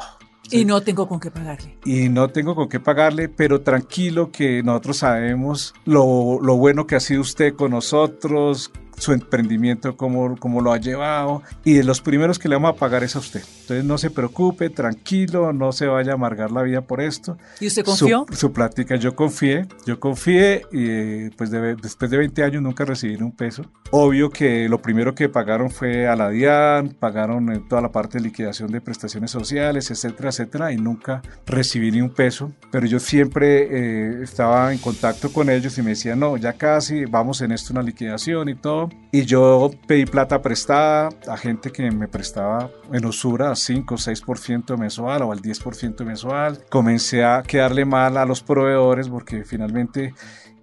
Y 0.51 0.65
no 0.65 0.81
tengo 0.81 1.07
con 1.07 1.19
qué 1.19 1.31
pagarle. 1.31 1.77
Y 1.85 2.09
no 2.09 2.29
tengo 2.29 2.55
con 2.55 2.67
qué 2.69 2.79
pagarle, 2.79 3.29
pero 3.29 3.61
tranquilo 3.61 4.31
que 4.31 4.61
nosotros 4.63 4.97
sabemos 4.97 5.73
lo, 5.85 6.39
lo 6.41 6.57
bueno 6.57 6.85
que 6.85 6.95
ha 6.95 6.99
sido 6.99 7.21
usted 7.21 7.53
con 7.53 7.71
nosotros, 7.71 8.71
su 8.97 9.13
emprendimiento, 9.13 9.97
cómo, 9.97 10.35
cómo 10.37 10.61
lo 10.61 10.71
ha 10.71 10.77
llevado. 10.77 11.41
Y 11.63 11.73
de 11.73 11.83
los 11.83 12.01
primeros 12.01 12.39
que 12.39 12.49
le 12.49 12.55
vamos 12.55 12.75
a 12.75 12.75
pagar 12.75 13.03
es 13.03 13.15
a 13.15 13.19
usted. 13.19 13.41
Entonces 13.61 13.85
no 13.85 13.97
se 13.97 14.09
preocupe, 14.09 14.69
tranquilo, 14.69 15.53
no 15.53 15.71
se 15.71 15.87
vaya 15.87 16.11
a 16.11 16.15
amargar 16.15 16.51
la 16.51 16.61
vida 16.61 16.81
por 16.81 17.01
esto. 17.01 17.37
¿Y 17.59 17.67
usted 17.67 17.83
confió? 17.83 18.25
Su, 18.29 18.35
su 18.35 18.53
plática, 18.53 18.95
yo 18.95 19.15
confié, 19.15 19.67
yo 19.85 19.99
confié 19.99 20.63
y 20.71 21.29
pues 21.31 21.49
después 21.51 22.11
de 22.11 22.17
20 22.17 22.43
años 22.43 22.61
nunca 22.61 22.85
recibí 22.85 23.15
un 23.21 23.31
peso. 23.31 23.63
Obvio 23.91 24.29
que 24.29 24.67
lo 24.67 24.81
primero 24.81 25.13
que 25.13 25.29
pagaron 25.29 25.69
fue 25.69 26.07
a 26.07 26.15
la 26.15 26.29
DIAN, 26.29 26.95
pagaron 26.99 27.51
en 27.51 27.67
toda 27.67 27.81
la 27.81 27.91
parte 27.91 28.17
de 28.17 28.23
liquidación 28.23 28.71
de 28.71 28.81
prestaciones 28.81 29.29
sociales, 29.31 29.91
etcétera, 29.91 30.29
etcétera, 30.29 30.71
y 30.71 30.77
nunca 30.77 31.21
recibí 31.45 31.91
ni 31.91 32.01
un 32.01 32.09
peso. 32.09 32.51
Pero 32.71 32.87
yo 32.87 32.99
siempre 32.99 33.67
eh, 33.69 34.23
estaba 34.23 34.73
en 34.73 34.79
contacto 34.79 35.31
con 35.31 35.49
ellos 35.49 35.77
y 35.77 35.83
me 35.83 35.91
decían, 35.91 36.19
no, 36.19 36.37
ya 36.37 36.53
casi, 36.53 37.05
vamos 37.05 37.41
en 37.41 37.51
esto 37.51 37.73
una 37.73 37.83
liquidación 37.83 38.49
y 38.49 38.55
todo. 38.55 38.82
Y 39.11 39.25
yo 39.25 39.71
pedí 39.87 40.05
plata 40.05 40.41
prestada 40.41 41.09
a 41.27 41.37
gente 41.37 41.71
que 41.71 41.91
me 41.91 42.07
prestaba 42.07 42.69
en 42.91 43.05
usura 43.05 43.55
5 43.55 43.95
o 43.95 43.97
6% 43.97 44.77
mensual 44.77 45.23
o 45.23 45.31
al 45.31 45.41
10% 45.41 46.03
mensual. 46.03 46.63
Comencé 46.69 47.23
a 47.23 47.43
quedarle 47.43 47.85
mal 47.85 48.17
a 48.17 48.25
los 48.25 48.41
proveedores 48.41 49.09
porque 49.09 49.43
finalmente 49.43 50.13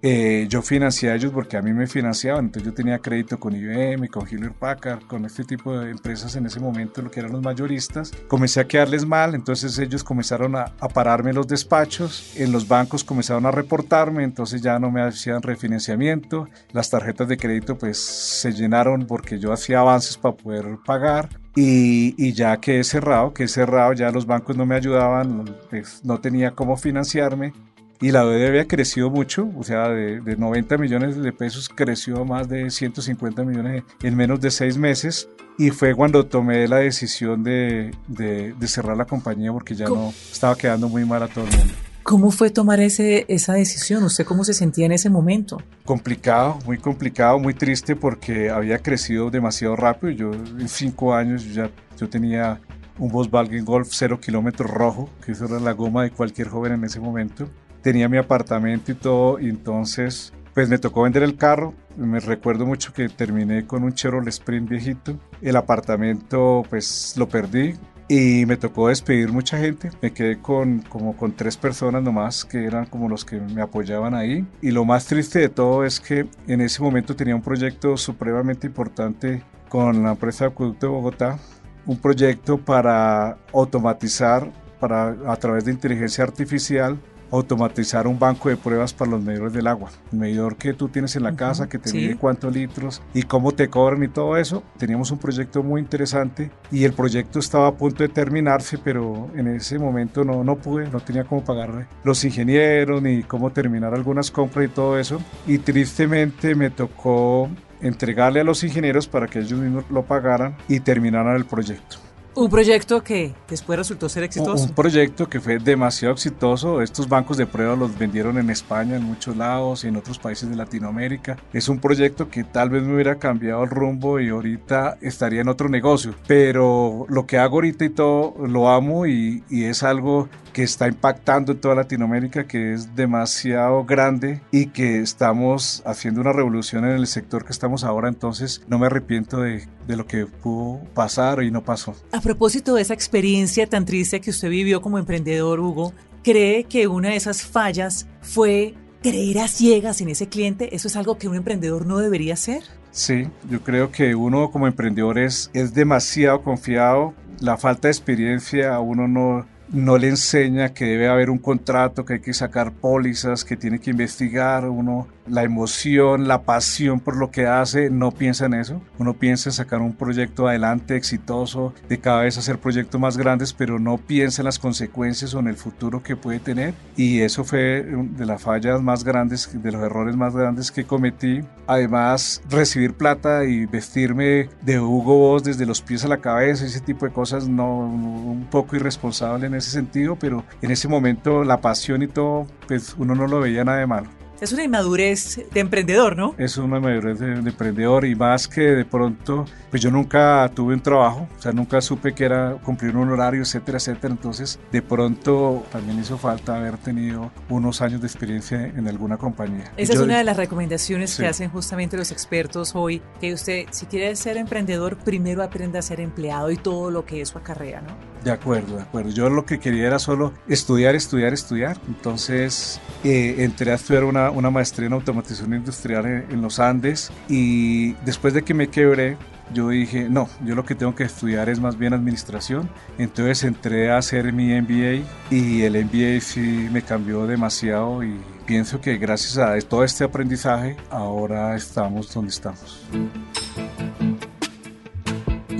eh, 0.03 0.47
yo 0.49 0.63
financié 0.63 1.11
a 1.11 1.15
ellos 1.15 1.31
porque 1.33 1.59
a 1.59 1.63
mí 1.63 1.73
me 1.73 1.87
financiaban, 1.87 2.47
entonces 2.47 2.71
yo 2.71 2.75
tenía 2.75 2.99
crédito 3.01 3.39
con 3.39 3.55
IBM, 3.55 4.09
con 4.09 4.27
Hewlett 4.27 4.55
Packard, 4.55 5.03
con 5.07 5.27
este 5.27 5.45
tipo 5.45 5.79
de 5.79 5.91
empresas 5.91 6.35
en 6.37 6.47
ese 6.47 6.59
momento, 6.59 7.03
lo 7.03 7.11
que 7.11 7.21
eran 7.21 7.33
los 7.33 7.43
mayoristas. 7.43 8.11
Comencé 8.27 8.61
a 8.61 8.67
quedarles 8.67 9.05
mal, 9.05 9.35
entonces 9.35 9.79
ellos 9.79 10.03
comenzaron 10.03 10.57
a, 10.57 10.73
a 10.81 10.89
pararme 10.89 11.35
los 11.35 11.47
despachos, 11.47 12.33
en 12.37 12.51
los 12.51 12.67
bancos 12.67 13.05
comenzaron 13.05 13.45
a 13.45 13.51
reportarme, 13.51 14.25
entonces 14.25 14.63
ya 14.63 14.79
no 14.79 14.91
me 14.91 15.03
hacían 15.03 15.43
refinanciamiento, 15.43 16.49
las 16.73 16.89
tarjetas 16.89 17.29
de 17.29 17.37
crédito 17.37 17.77
pues 17.77 17.99
se 17.99 18.53
llenaron 18.53 19.07
porque 19.07 19.39
yo 19.39 19.53
hacía 19.53 19.81
avances 19.81 20.17
para 20.17 20.37
poder 20.37 20.79
pagar. 20.85 21.29
Y, 21.57 22.15
y, 22.17 22.33
ya 22.33 22.59
que 22.59 22.79
he 22.79 22.85
cerrado, 22.85 23.35
que 23.35 23.43
he 23.43 23.49
cerrado, 23.49 23.93
ya 23.93 24.13
los 24.13 24.25
bancos 24.25 24.57
no 24.57 24.67
me 24.67 24.77
ayudaban, 24.77 25.57
pues 25.69 26.05
no 26.05 26.21
tenía 26.21 26.53
cómo 26.53 26.77
financiarme 26.77 27.53
y 28.01 28.13
la 28.13 28.25
deuda 28.25 28.49
había 28.49 28.67
crecido 28.67 29.11
mucho, 29.11 29.51
o 29.57 29.63
sea, 29.63 29.89
de, 29.89 30.21
de, 30.21 30.37
90 30.37 30.79
millones 30.79 31.17
de 31.17 31.33
pesos 31.33 31.69
creció 31.69 32.23
a 32.23 32.25
más 32.25 32.49
de 32.49 32.71
150 32.71 33.45
millones 33.45 33.85
en 34.03 34.17
menos 34.17 34.41
de 34.41 34.51
seis 34.51 34.79
meses. 34.79 35.29
Y 35.59 35.71
fue 35.71 35.95
cuando 35.95 36.25
tomé 36.25 36.67
la 36.67 36.79
decisión 36.79 37.45
de, 37.45 37.91
de, 38.09 38.55
de 38.55 38.69
cerrar 38.69 38.97
la 38.97 39.05
compañía 39.05 39.53
porque 39.53 39.75
ya 39.75 39.85
¿Cómo? 39.85 40.05
no 40.05 40.15
estaba 40.33 40.57
quedando 40.57 40.89
muy 40.89 41.05
mal 41.05 41.23
a 41.23 41.29
todo 41.29 41.45
el 41.45 41.51
mundo. 41.55 41.75
¿Cómo 42.03 42.31
fue 42.31 42.49
tomar 42.49 42.81
ese, 42.81 43.27
esa 43.29 43.53
decisión? 43.53 44.03
¿Usted 44.05 44.25
cómo 44.25 44.45
se 44.45 44.55
sentía 44.55 44.87
en 44.87 44.93
ese 44.93 45.11
momento? 45.11 45.63
Complicado, 45.85 46.59
muy 46.65 46.79
complicado, 46.79 47.39
muy 47.39 47.53
triste 47.53 47.95
porque 47.95 48.49
había 48.49 48.79
crecido 48.79 49.31
demasiado 49.31 49.77
rápido. 49.77 50.11
Yo 50.11 50.33
en 50.33 50.69
cinco 50.71 51.15
años 51.15 51.53
ya 51.53 51.71
yo 51.99 52.09
tenía 52.09 52.59
un 52.99 53.11
Volkswagen 53.11 53.67
Golf 53.67 53.89
0 53.91 54.19
kilómetros 54.19 54.71
rojo, 54.71 55.11
que 55.25 55.33
eso 55.33 55.45
era 55.45 55.61
la 55.61 55.73
goma 55.73 56.05
de 56.05 56.11
cualquier 56.11 56.49
joven 56.49 56.73
en 56.73 56.85
ese 56.85 57.01
momento 57.01 57.47
tenía 57.83 58.09
mi 58.09 58.19
apartamento 58.19 58.93
y 58.93 58.95
todo, 58.95 59.39
y 59.41 59.49
entonces 59.49 60.33
pues 60.55 60.69
me 60.69 60.79
tocó 60.79 61.03
vender 61.03 61.23
el 61.23 61.37
carro. 61.37 61.75
Me 61.97 62.21
recuerdo 62.21 62.67
mucho 62.67 62.93
que 62.93 63.09
terminé 63.09 63.67
con 63.67 63.85
un 63.85 63.93
Chevrolet 63.93 64.29
Sprint 64.29 64.69
viejito. 64.69 65.19
El 65.43 65.57
apartamento 65.57 66.65
pues 66.69 67.15
lo 67.17 67.29
perdí 67.29 67.75
y 68.09 68.45
me 68.47 68.57
tocó 68.57 68.89
despedir 68.89 69.33
mucha 69.33 69.59
gente. 69.59 69.91
Me 70.03 70.13
quedé 70.13 70.41
con 70.41 70.81
como 70.81 71.17
con 71.17 71.33
tres 71.33 71.57
personas 71.57 72.03
nomás 72.03 72.45
que 72.45 72.65
eran 72.65 72.87
como 72.87 73.09
los 73.09 73.25
que 73.25 73.41
me 73.41 73.63
apoyaban 73.63 74.15
ahí. 74.15 74.45
Y 74.61 74.71
lo 74.73 74.85
más 74.85 75.07
triste 75.07 75.39
de 75.39 75.49
todo 75.49 75.85
es 75.85 76.01
que 76.01 76.27
en 76.47 76.61
ese 76.61 76.83
momento 76.83 77.15
tenía 77.15 77.37
un 77.37 77.43
proyecto 77.43 77.97
supremamente 77.97 78.67
importante 78.67 79.43
con 79.69 80.03
la 80.03 80.11
empresa 80.11 80.45
de 80.45 80.51
Acueducto 80.51 80.87
de 80.87 80.93
Bogotá. 80.93 81.39
Un 81.87 81.97
proyecto 81.99 82.59
para 82.59 83.39
automatizar 83.53 84.51
para, 84.81 85.17
a 85.27 85.37
través 85.37 85.65
de 85.65 85.73
inteligencia 85.73 86.25
artificial 86.25 86.99
automatizar 87.31 88.07
un 88.07 88.19
banco 88.19 88.49
de 88.49 88.57
pruebas 88.57 88.93
para 88.93 89.11
los 89.11 89.23
medidores 89.23 89.53
del 89.53 89.67
agua. 89.67 89.91
El 90.13 90.19
medidor 90.19 90.57
que 90.57 90.75
tú 90.75 90.89
tienes 90.89 91.17
en 91.17 91.23
la 91.23 91.37
casa, 91.37 91.69
que 91.69 91.79
te 91.79 91.93
mide 91.93 92.17
cuántos 92.17 92.53
litros 92.55 93.03
y 93.15 93.23
cómo 93.23 93.53
te 93.53 93.69
cobran 93.69 94.03
y 94.03 94.09
todo 94.09 94.37
eso. 94.37 94.63
Teníamos 94.79 95.11
un 95.11 95.19
proyecto 95.19 95.63
muy 95.63 95.81
interesante 95.81 96.51
y 96.71 96.85
el 96.85 96.93
proyecto 96.93 97.39
estaba 97.39 97.69
a 97.69 97.75
punto 97.75 98.03
de 98.03 98.09
terminarse, 98.09 98.79
pero 98.79 99.31
en 99.37 99.49
ese 99.49 99.79
momento 99.79 100.25
no, 100.25 100.45
no 100.45 100.57
pude, 100.57 100.89
no 100.91 101.01
tenía 101.01 101.25
cómo 101.25 101.45
pagar 101.45 101.89
los 102.05 102.25
ingenieros 102.25 103.03
ni 103.03 103.23
cómo 103.23 103.51
terminar 103.51 103.95
algunas 103.95 104.31
compras 104.31 104.67
y 104.67 104.69
todo 104.69 104.99
eso. 104.99 105.21
Y 105.47 105.59
tristemente 105.59 106.55
me 106.55 106.71
tocó 106.71 107.49
entregarle 107.81 108.41
a 108.41 108.45
los 108.45 108.63
ingenieros 108.63 109.07
para 109.07 109.27
que 109.27 109.41
ellos 109.41 109.59
mismos 109.59 109.85
lo 109.91 110.05
pagaran 110.05 110.57
y 110.69 110.81
terminaran 110.81 111.37
el 111.37 111.45
proyecto. 111.45 111.99
Un 112.35 112.49
proyecto 112.49 113.03
que 113.03 113.35
después 113.49 113.79
resultó 113.79 114.09
ser 114.09 114.23
exitoso. 114.23 114.65
Un 114.65 114.75
proyecto 114.75 115.29
que 115.29 115.41
fue 115.41 115.59
demasiado 115.59 116.15
exitoso. 116.15 116.81
Estos 116.81 117.09
bancos 117.09 117.37
de 117.37 117.47
prueba 117.47 117.75
los 117.75 117.99
vendieron 117.99 118.39
en 118.39 118.51
España, 118.51 118.97
en 118.97 119.03
muchos 119.03 119.37
lados 119.37 119.85
y 119.85 119.89
en 119.89 119.97
otros 119.97 120.19
países 120.19 120.49
de 120.49 120.57
Latinoamérica. 120.57 121.37
Es 121.53 121.69
un 121.69 121.81
proyecto 121.81 122.29
que 122.29 122.45
tal 122.45 122.71
vez 122.71 122.83
me 122.85 122.95
hubiera 122.95 123.19
cambiado 123.19 123.65
el 123.65 123.71
rumbo 123.71 124.21
y 124.21 124.29
ahorita 124.29 124.99
estaría 125.01 125.41
en 125.41 125.49
otro 125.49 125.69
negocio. 125.69 126.15
Pero 126.27 127.05
lo 127.09 127.27
que 127.27 127.39
hago 127.39 127.57
ahorita 127.57 127.85
y 127.85 127.91
todo 127.91 128.35
lo 128.47 128.69
amo 128.69 129.07
y, 129.07 129.43
y 129.51 129.65
es 129.65 129.83
algo 129.83 130.29
que 130.53 130.63
está 130.63 130.89
impactando 130.89 131.53
en 131.53 131.61
toda 131.61 131.75
Latinoamérica, 131.75 132.47
que 132.47 132.75
es 132.75 132.95
demasiado 132.95 133.85
grande 133.85 134.41
y 134.51 134.67
que 134.67 135.01
estamos 135.01 135.83
haciendo 135.87 136.21
una 136.21 136.33
revolución 136.33 136.85
en 136.85 136.93
el 136.93 137.07
sector 137.07 137.45
que 137.45 137.53
estamos 137.53 137.85
ahora. 137.85 138.09
Entonces 138.09 138.63
no 138.69 138.79
me 138.79 138.87
arrepiento 138.87 139.41
de, 139.41 139.67
de 139.87 139.97
lo 139.97 140.07
que 140.07 140.27
pudo 140.27 140.81
pasar 140.95 141.43
y 141.43 141.51
no 141.51 141.63
pasó. 141.63 141.95
A 142.13 142.21
propósito 142.21 142.75
de 142.75 142.83
esa 142.83 142.95
experiencia 142.95 143.67
tan 143.67 143.85
triste 143.85 144.21
que 144.21 144.31
usted 144.31 144.51
vivió 144.51 144.81
como 144.81 144.99
emprendedor, 144.99 145.61
Hugo, 145.61 145.93
¿cree 146.23 146.65
que 146.65 146.87
una 146.89 147.11
de 147.11 147.17
esas 147.17 147.43
fallas 147.43 148.07
fue 148.21 148.75
creer 149.03 149.39
a 149.39 149.49
ciegas 149.49 150.01
en 150.01 150.09
ese 150.11 150.29
cliente? 150.29 150.75
¿Eso 150.75 150.89
es 150.89 150.97
algo 150.97 151.19
que 151.19 151.29
un 151.29 151.37
emprendedor 151.37 151.87
no 151.87 151.99
debería 151.99 152.35
hacer? 152.35 152.63
Sí, 152.91 153.29
yo 153.49 153.63
creo 153.63 153.93
que 153.93 154.15
uno 154.15 154.51
como 154.51 154.67
emprendedor 154.67 155.19
es, 155.19 155.51
es 155.55 155.75
demasiado 155.75 156.43
confiado. 156.43 157.15
La 157.41 157.57
falta 157.57 157.89
de 157.89 157.93
experiencia 157.93 158.75
a 158.75 158.81
uno 158.81 159.09
no, 159.09 159.47
no 159.73 159.99
le 159.99 160.09
enseña 160.09 160.75
que 160.75 160.85
debe 160.85 161.09
haber 161.09 161.31
un 161.31 161.39
contrato, 161.39 162.05
que 162.05 162.15
hay 162.15 162.21
que 162.21 162.35
sacar 162.35 162.73
pólizas, 162.73 163.45
que 163.45 163.57
tiene 163.57 163.79
que 163.79 163.91
investigar. 163.91 164.69
Uno 164.69 165.07
la 165.31 165.43
emoción, 165.43 166.29
la 166.29 166.43
pasión 166.43 167.01
por 167.01 167.17
lo 167.17 167.31
que 167.31 167.47
hace, 167.47 167.91
no 167.91 168.11
piensa 168.11 168.47
en 168.47 168.55
eso. 168.55 168.81
Uno 168.99 169.15
piensa 169.15 169.49
en 169.49 169.55
sacar 169.55 169.81
un 169.81 169.95
proyecto 169.95 170.49
adelante 170.49 170.97
exitoso, 170.97 171.73
de 171.89 171.99
cada 171.99 172.23
vez 172.23 172.37
hacer 172.39 172.59
proyectos 172.59 173.01
más 173.01 173.17
grandes, 173.17 173.53
pero 173.53 173.79
no 173.79 173.99
piensa 173.99 174.43
en 174.43 174.47
las 174.47 174.59
consecuencias 174.59 175.35
o 175.35 175.41
en 175.41 175.49
el 175.49 175.57
futuro 175.57 176.03
que 176.03 176.17
puede 176.17 176.41
tener. 176.41 176.75
Y 176.97 177.21
eso 177.21 177.45
fue 177.45 177.83
de 177.83 178.27
las 178.27 178.43
fallas 178.43 178.83
más 178.83 179.05
grandes, 179.05 179.51
de 179.53 179.73
los 179.73 179.83
errores 179.83 180.17
más 180.17 180.35
grandes 180.35 180.71
que 180.71 180.85
cometí. 180.85 181.41
Además, 181.67 182.43
recibir 182.51 182.95
plata 182.95 183.45
y 183.45 183.67
vestirme 183.67 184.49
de 184.63 184.81
Hugo 184.81 185.17
Boss 185.17 185.45
desde 185.45 185.67
los 185.67 185.81
pies 185.81 186.05
a 186.05 186.09
la 186.09 186.19
cabeza, 186.19 186.67
ese 186.67 186.81
tipo 186.81 187.07
de 187.07 187.13
cosas, 187.13 187.49
no, 187.49 187.79
un 187.79 188.49
poco 188.51 188.77
irresponsable 188.77 189.47
en 189.47 189.55
ese 189.55 189.71
sentido, 189.71 190.17
pero 190.17 190.45
en 190.63 190.71
ese 190.71 190.89
momento 190.89 191.45
la 191.45 191.61
pasión 191.61 192.03
y 192.03 192.09
todo, 192.09 192.47
pues 192.67 192.95
uno 192.99 193.15
no 193.15 193.27
lo 193.27 193.41
veía 193.41 193.65
nada 193.65 193.79
de 193.79 193.87
malo. 193.87 194.20
Es 194.41 194.53
una 194.53 194.65
inmadurez 194.65 195.41
de 195.53 195.61
emprendedor, 195.61 196.17
¿no? 196.17 196.35
Es 196.39 196.57
una 196.57 196.79
inmadurez 196.79 197.19
de, 197.19 197.35
emprendedor 197.35 198.07
y 198.07 198.15
más 198.15 198.49
que 198.49 198.63
de 198.63 198.85
pronto, 198.87 199.45
pues 199.69 199.83
yo 199.83 199.91
nunca 199.91 200.51
tuve 200.55 200.73
un 200.73 200.81
trabajo, 200.81 201.29
o 201.37 201.43
sea, 201.43 201.53
nunca 201.53 201.83
supe 201.83 202.15
que 202.15 202.25
era 202.25 202.55
cumplir 202.65 202.97
un 202.97 203.11
horario, 203.11 203.43
etcétera, 203.43 203.77
etcétera. 203.77 204.15
Entonces, 204.15 204.59
de 204.73 204.81
pronto 204.81 205.67
también 205.71 206.01
hizo 206.01 206.17
falta 206.17 206.57
haber 206.57 206.79
tenido 206.79 207.31
unos 207.51 207.83
años 207.83 208.01
de 208.01 208.07
experiencia 208.07 208.65
en 208.65 208.89
alguna 208.89 209.19
compañía. 209.19 209.73
Esa 209.77 209.93
es 209.93 210.01
una 210.01 210.17
de 210.17 210.25
las 210.25 210.39
recomendaciones 210.39 211.17
que 211.17 211.27
hacen 211.27 211.51
justamente 211.51 211.99
los 211.99 212.11
expertos 212.11 212.75
hoy, 212.75 213.03
que 213.21 213.35
usted, 213.35 213.67
si 213.71 213.85
quiere 213.87 214.17
ser 214.17 214.39
emprendedor, 214.39 214.97
primero 214.97 215.43
aprenda 215.43 215.81
a 215.81 215.83
ser 215.83 216.01
empleado 216.01 216.51
y 216.51 216.57
todo 216.57 216.91
lo 216.91 217.05
que 217.05 217.21
eso 217.21 217.39
acarrea, 217.39 217.83
¿no? 217.83 218.10
De 218.25 218.31
acuerdo, 218.31 218.77
de 218.77 218.83
acuerdo. 218.83 219.11
Yo 219.11 219.31
lo 219.31 219.47
que 219.47 219.59
quería 219.59 219.87
era 219.87 219.99
solo 219.99 220.33
estudiar, 220.47 220.95
estudiar, 220.95 221.33
estudiar. 221.33 221.79
Entonces 221.89 222.81
eh, 223.03 223.37
entré 223.39 223.73
a 223.73 223.75
estudiar 223.75 224.05
una, 224.05 224.31
una, 224.31 224.51
maestría 224.51 224.89
en 224.89 224.93
automatización 224.93 225.55
industrial 225.55 226.27
en, 226.29 226.43
los 226.43 226.59
Andes 226.59 227.11
y 227.29 227.93
después 228.05 228.35
de 228.35 228.43
que 228.43 228.53
me 228.53 228.69
quebré, 228.69 229.17
yo 229.55 229.69
dije, 229.71 230.09
no, 230.09 230.29
yo 230.45 230.55
lo 230.55 230.65
que 230.65 230.75
tengo 230.75 230.95
que 230.95 231.05
estudiar 231.05 231.49
es 231.49 231.61
más 231.61 231.79
bien 231.79 231.95
administración. 231.95 232.69
Entonces 232.99 233.45
entré 233.45 233.91
a 233.91 233.99
hacer 233.99 234.33
mi 234.33 234.49
MBA 234.61 235.05
y 235.31 235.63
el 235.63 235.83
MBA 235.85 236.21
sí 236.21 236.69
me 236.71 236.83
cambió 236.83 237.27
demasiado 237.27 238.05
y 238.05 238.21
pienso 238.45 238.81
que 238.81 238.99
gracias 238.99 239.39
a 239.39 239.59
todo 239.67 239.85
este 239.85 240.05
aprendizaje 240.05 240.77
ahora 240.91 241.57
estamos 241.57 242.13
donde 242.13 242.31
estamos. 242.31 242.83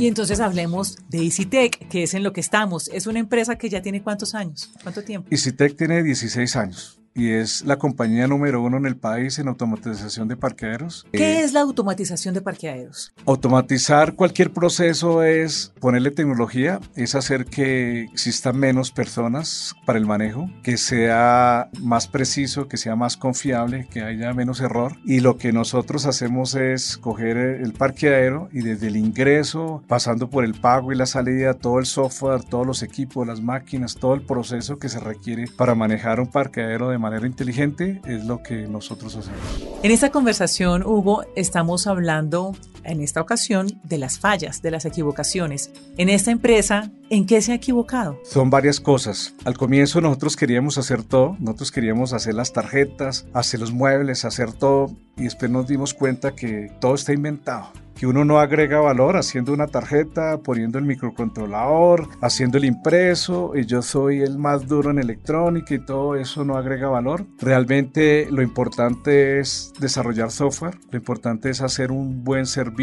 Y 0.01 0.07
entonces 0.07 0.41
hablemos 0.41 0.97
de 1.11 1.19
EasyTech, 1.25 1.89
que 1.89 2.05
es 2.05 2.15
en 2.15 2.23
lo 2.23 2.33
que 2.33 2.41
estamos. 2.41 2.89
Es 2.89 3.07
una 3.07 3.19
empresa 3.19 3.57
que 3.57 3.69
ya 3.69 3.83
tiene 3.83 4.03
cuántos 4.03 4.35
años, 4.35 4.71
cuánto 4.83 5.03
tiempo. 5.03 5.29
EasyTech 5.31 5.77
tiene 5.77 6.03
16 6.03 6.57
años 6.57 7.00
y 7.15 7.31
es 7.31 7.65
la 7.65 7.79
compañía 7.79 8.27
número 8.27 8.63
uno 8.63 8.77
en 8.77 8.87
el 8.87 8.97
país 8.97 9.39
en 9.39 9.49
automatización 9.49 10.29
de 10.29 10.37
parqueaderos. 10.37 11.07
¿Qué 11.13 11.39
eh, 11.39 11.43
es 11.43 11.53
la 11.53 11.61
automatización 11.61 12.35
de 12.35 12.41
parqueaderos? 12.41 13.13
Automatizar 13.27 14.15
cualquier 14.15 14.53
proceso 14.53 15.23
es 15.23 15.73
ponerle 15.81 16.11
tecnología, 16.11 16.81
es 16.95 17.15
hacer 17.15 17.47
que 17.47 18.03
existan 18.03 18.59
menos 18.59 18.93
personas 18.93 19.75
para 19.85 19.99
el 19.99 20.07
manejo, 20.07 20.49
que 20.63 20.77
sea 20.77 21.69
más 21.81 22.07
preciso, 22.07 22.69
que 22.69 22.77
sea 22.77 22.97
más 22.97 23.17
confiable, 23.17 23.89
que 23.91 24.03
haya 24.03 24.33
menos 24.33 24.61
error. 24.61 24.97
Y 25.05 25.21
lo 25.21 25.37
que 25.37 25.53
nosotros 25.53 26.07
hacemos 26.07 26.55
es 26.55 26.97
coger 26.97 27.37
el 27.37 27.73
parqueadero 27.73 28.49
y 28.53 28.61
desde 28.61 28.89
el 28.89 28.97
ingreso, 28.97 29.83
pasando 29.89 30.31
por 30.31 30.45
el 30.45 30.55
pago 30.55 30.93
y 30.93 30.97
la 30.97 31.07
salida, 31.07 31.55
todo 31.55 31.79
el 31.79 31.87
software, 31.87 32.45
todos 32.45 32.67
los 32.67 32.83
equipos, 32.83 33.27
las 33.27 33.41
máquinas, 33.41 33.97
todo 33.97 34.15
el 34.15 34.23
proceso 34.23 34.79
que 34.79 34.89
se 34.89 35.01
requiere 35.01 35.47
para 35.57 35.75
manejar 35.75 36.21
un 36.21 36.29
parqueadero 36.29 36.89
de 36.89 37.00
manera 37.01 37.27
inteligente 37.27 38.01
es 38.07 38.25
lo 38.25 38.43
que 38.43 38.69
nosotros 38.69 39.17
hacemos. 39.17 39.41
En 39.83 39.91
esta 39.91 40.11
conversación, 40.11 40.85
Hugo, 40.85 41.25
estamos 41.35 41.87
hablando 41.87 42.55
en 42.91 43.01
esta 43.01 43.21
ocasión 43.21 43.81
de 43.85 43.99
las 43.99 44.19
fallas, 44.19 44.63
de 44.63 44.71
las 44.71 44.85
equivocaciones. 44.85 45.71
En 45.97 46.09
esta 46.09 46.31
empresa, 46.31 46.91
¿en 47.09 47.27
qué 47.27 47.41
se 47.43 47.53
ha 47.53 47.55
equivocado? 47.55 48.19
Son 48.25 48.51
varias 48.51 48.81
cosas. 48.81 49.35
Al 49.45 49.57
comienzo 49.57 50.01
nosotros 50.01 50.37
queríamos 50.37 50.79
hacer 50.79 51.03
todo, 51.03 51.37
nosotros 51.39 51.73
queríamos 51.73 52.13
hacer 52.13 52.35
las 52.35 52.53
tarjetas, 52.53 53.27
hacer 53.33 53.61
los 53.61 53.73
muebles, 53.73 54.25
hacer 54.25 54.53
todo 54.53 54.95
y 55.17 55.25
después 55.25 55.51
nos 55.51 55.67
dimos 55.67 55.95
cuenta 55.95 56.35
que 56.35 56.73
todo 56.81 56.95
está 56.95 57.13
inventado 57.13 57.73
que 58.01 58.07
uno 58.07 58.25
no 58.25 58.41
agrega 58.41 58.81
valor 58.81 59.19
haciendo 59.19 59.53
una 59.53 59.67
tarjeta, 59.67 60.39
poniendo 60.39 60.79
el 60.79 60.87
microcontrolador, 60.87 62.09
haciendo 62.23 62.57
el 62.57 62.65
impreso 62.65 63.53
y 63.55 63.67
yo 63.67 63.83
soy 63.83 64.23
el 64.23 64.39
más 64.39 64.67
duro 64.67 64.91
en 64.91 64.99
electrónica 64.99 65.75
y 65.75 65.85
todo 65.85 66.17
eso 66.17 66.43
no 66.43 66.57
agrega 66.57 66.89
valor. 66.89 67.27
Realmente 67.39 68.27
lo 68.31 68.41
importante 68.41 69.39
es 69.39 69.75
desarrollar 69.79 70.31
software, 70.31 70.79
lo 70.91 70.97
importante 70.97 71.51
es 71.51 71.61
hacer 71.61 71.93
un 71.93 72.25
buen 72.25 72.47
servicio, 72.47 72.80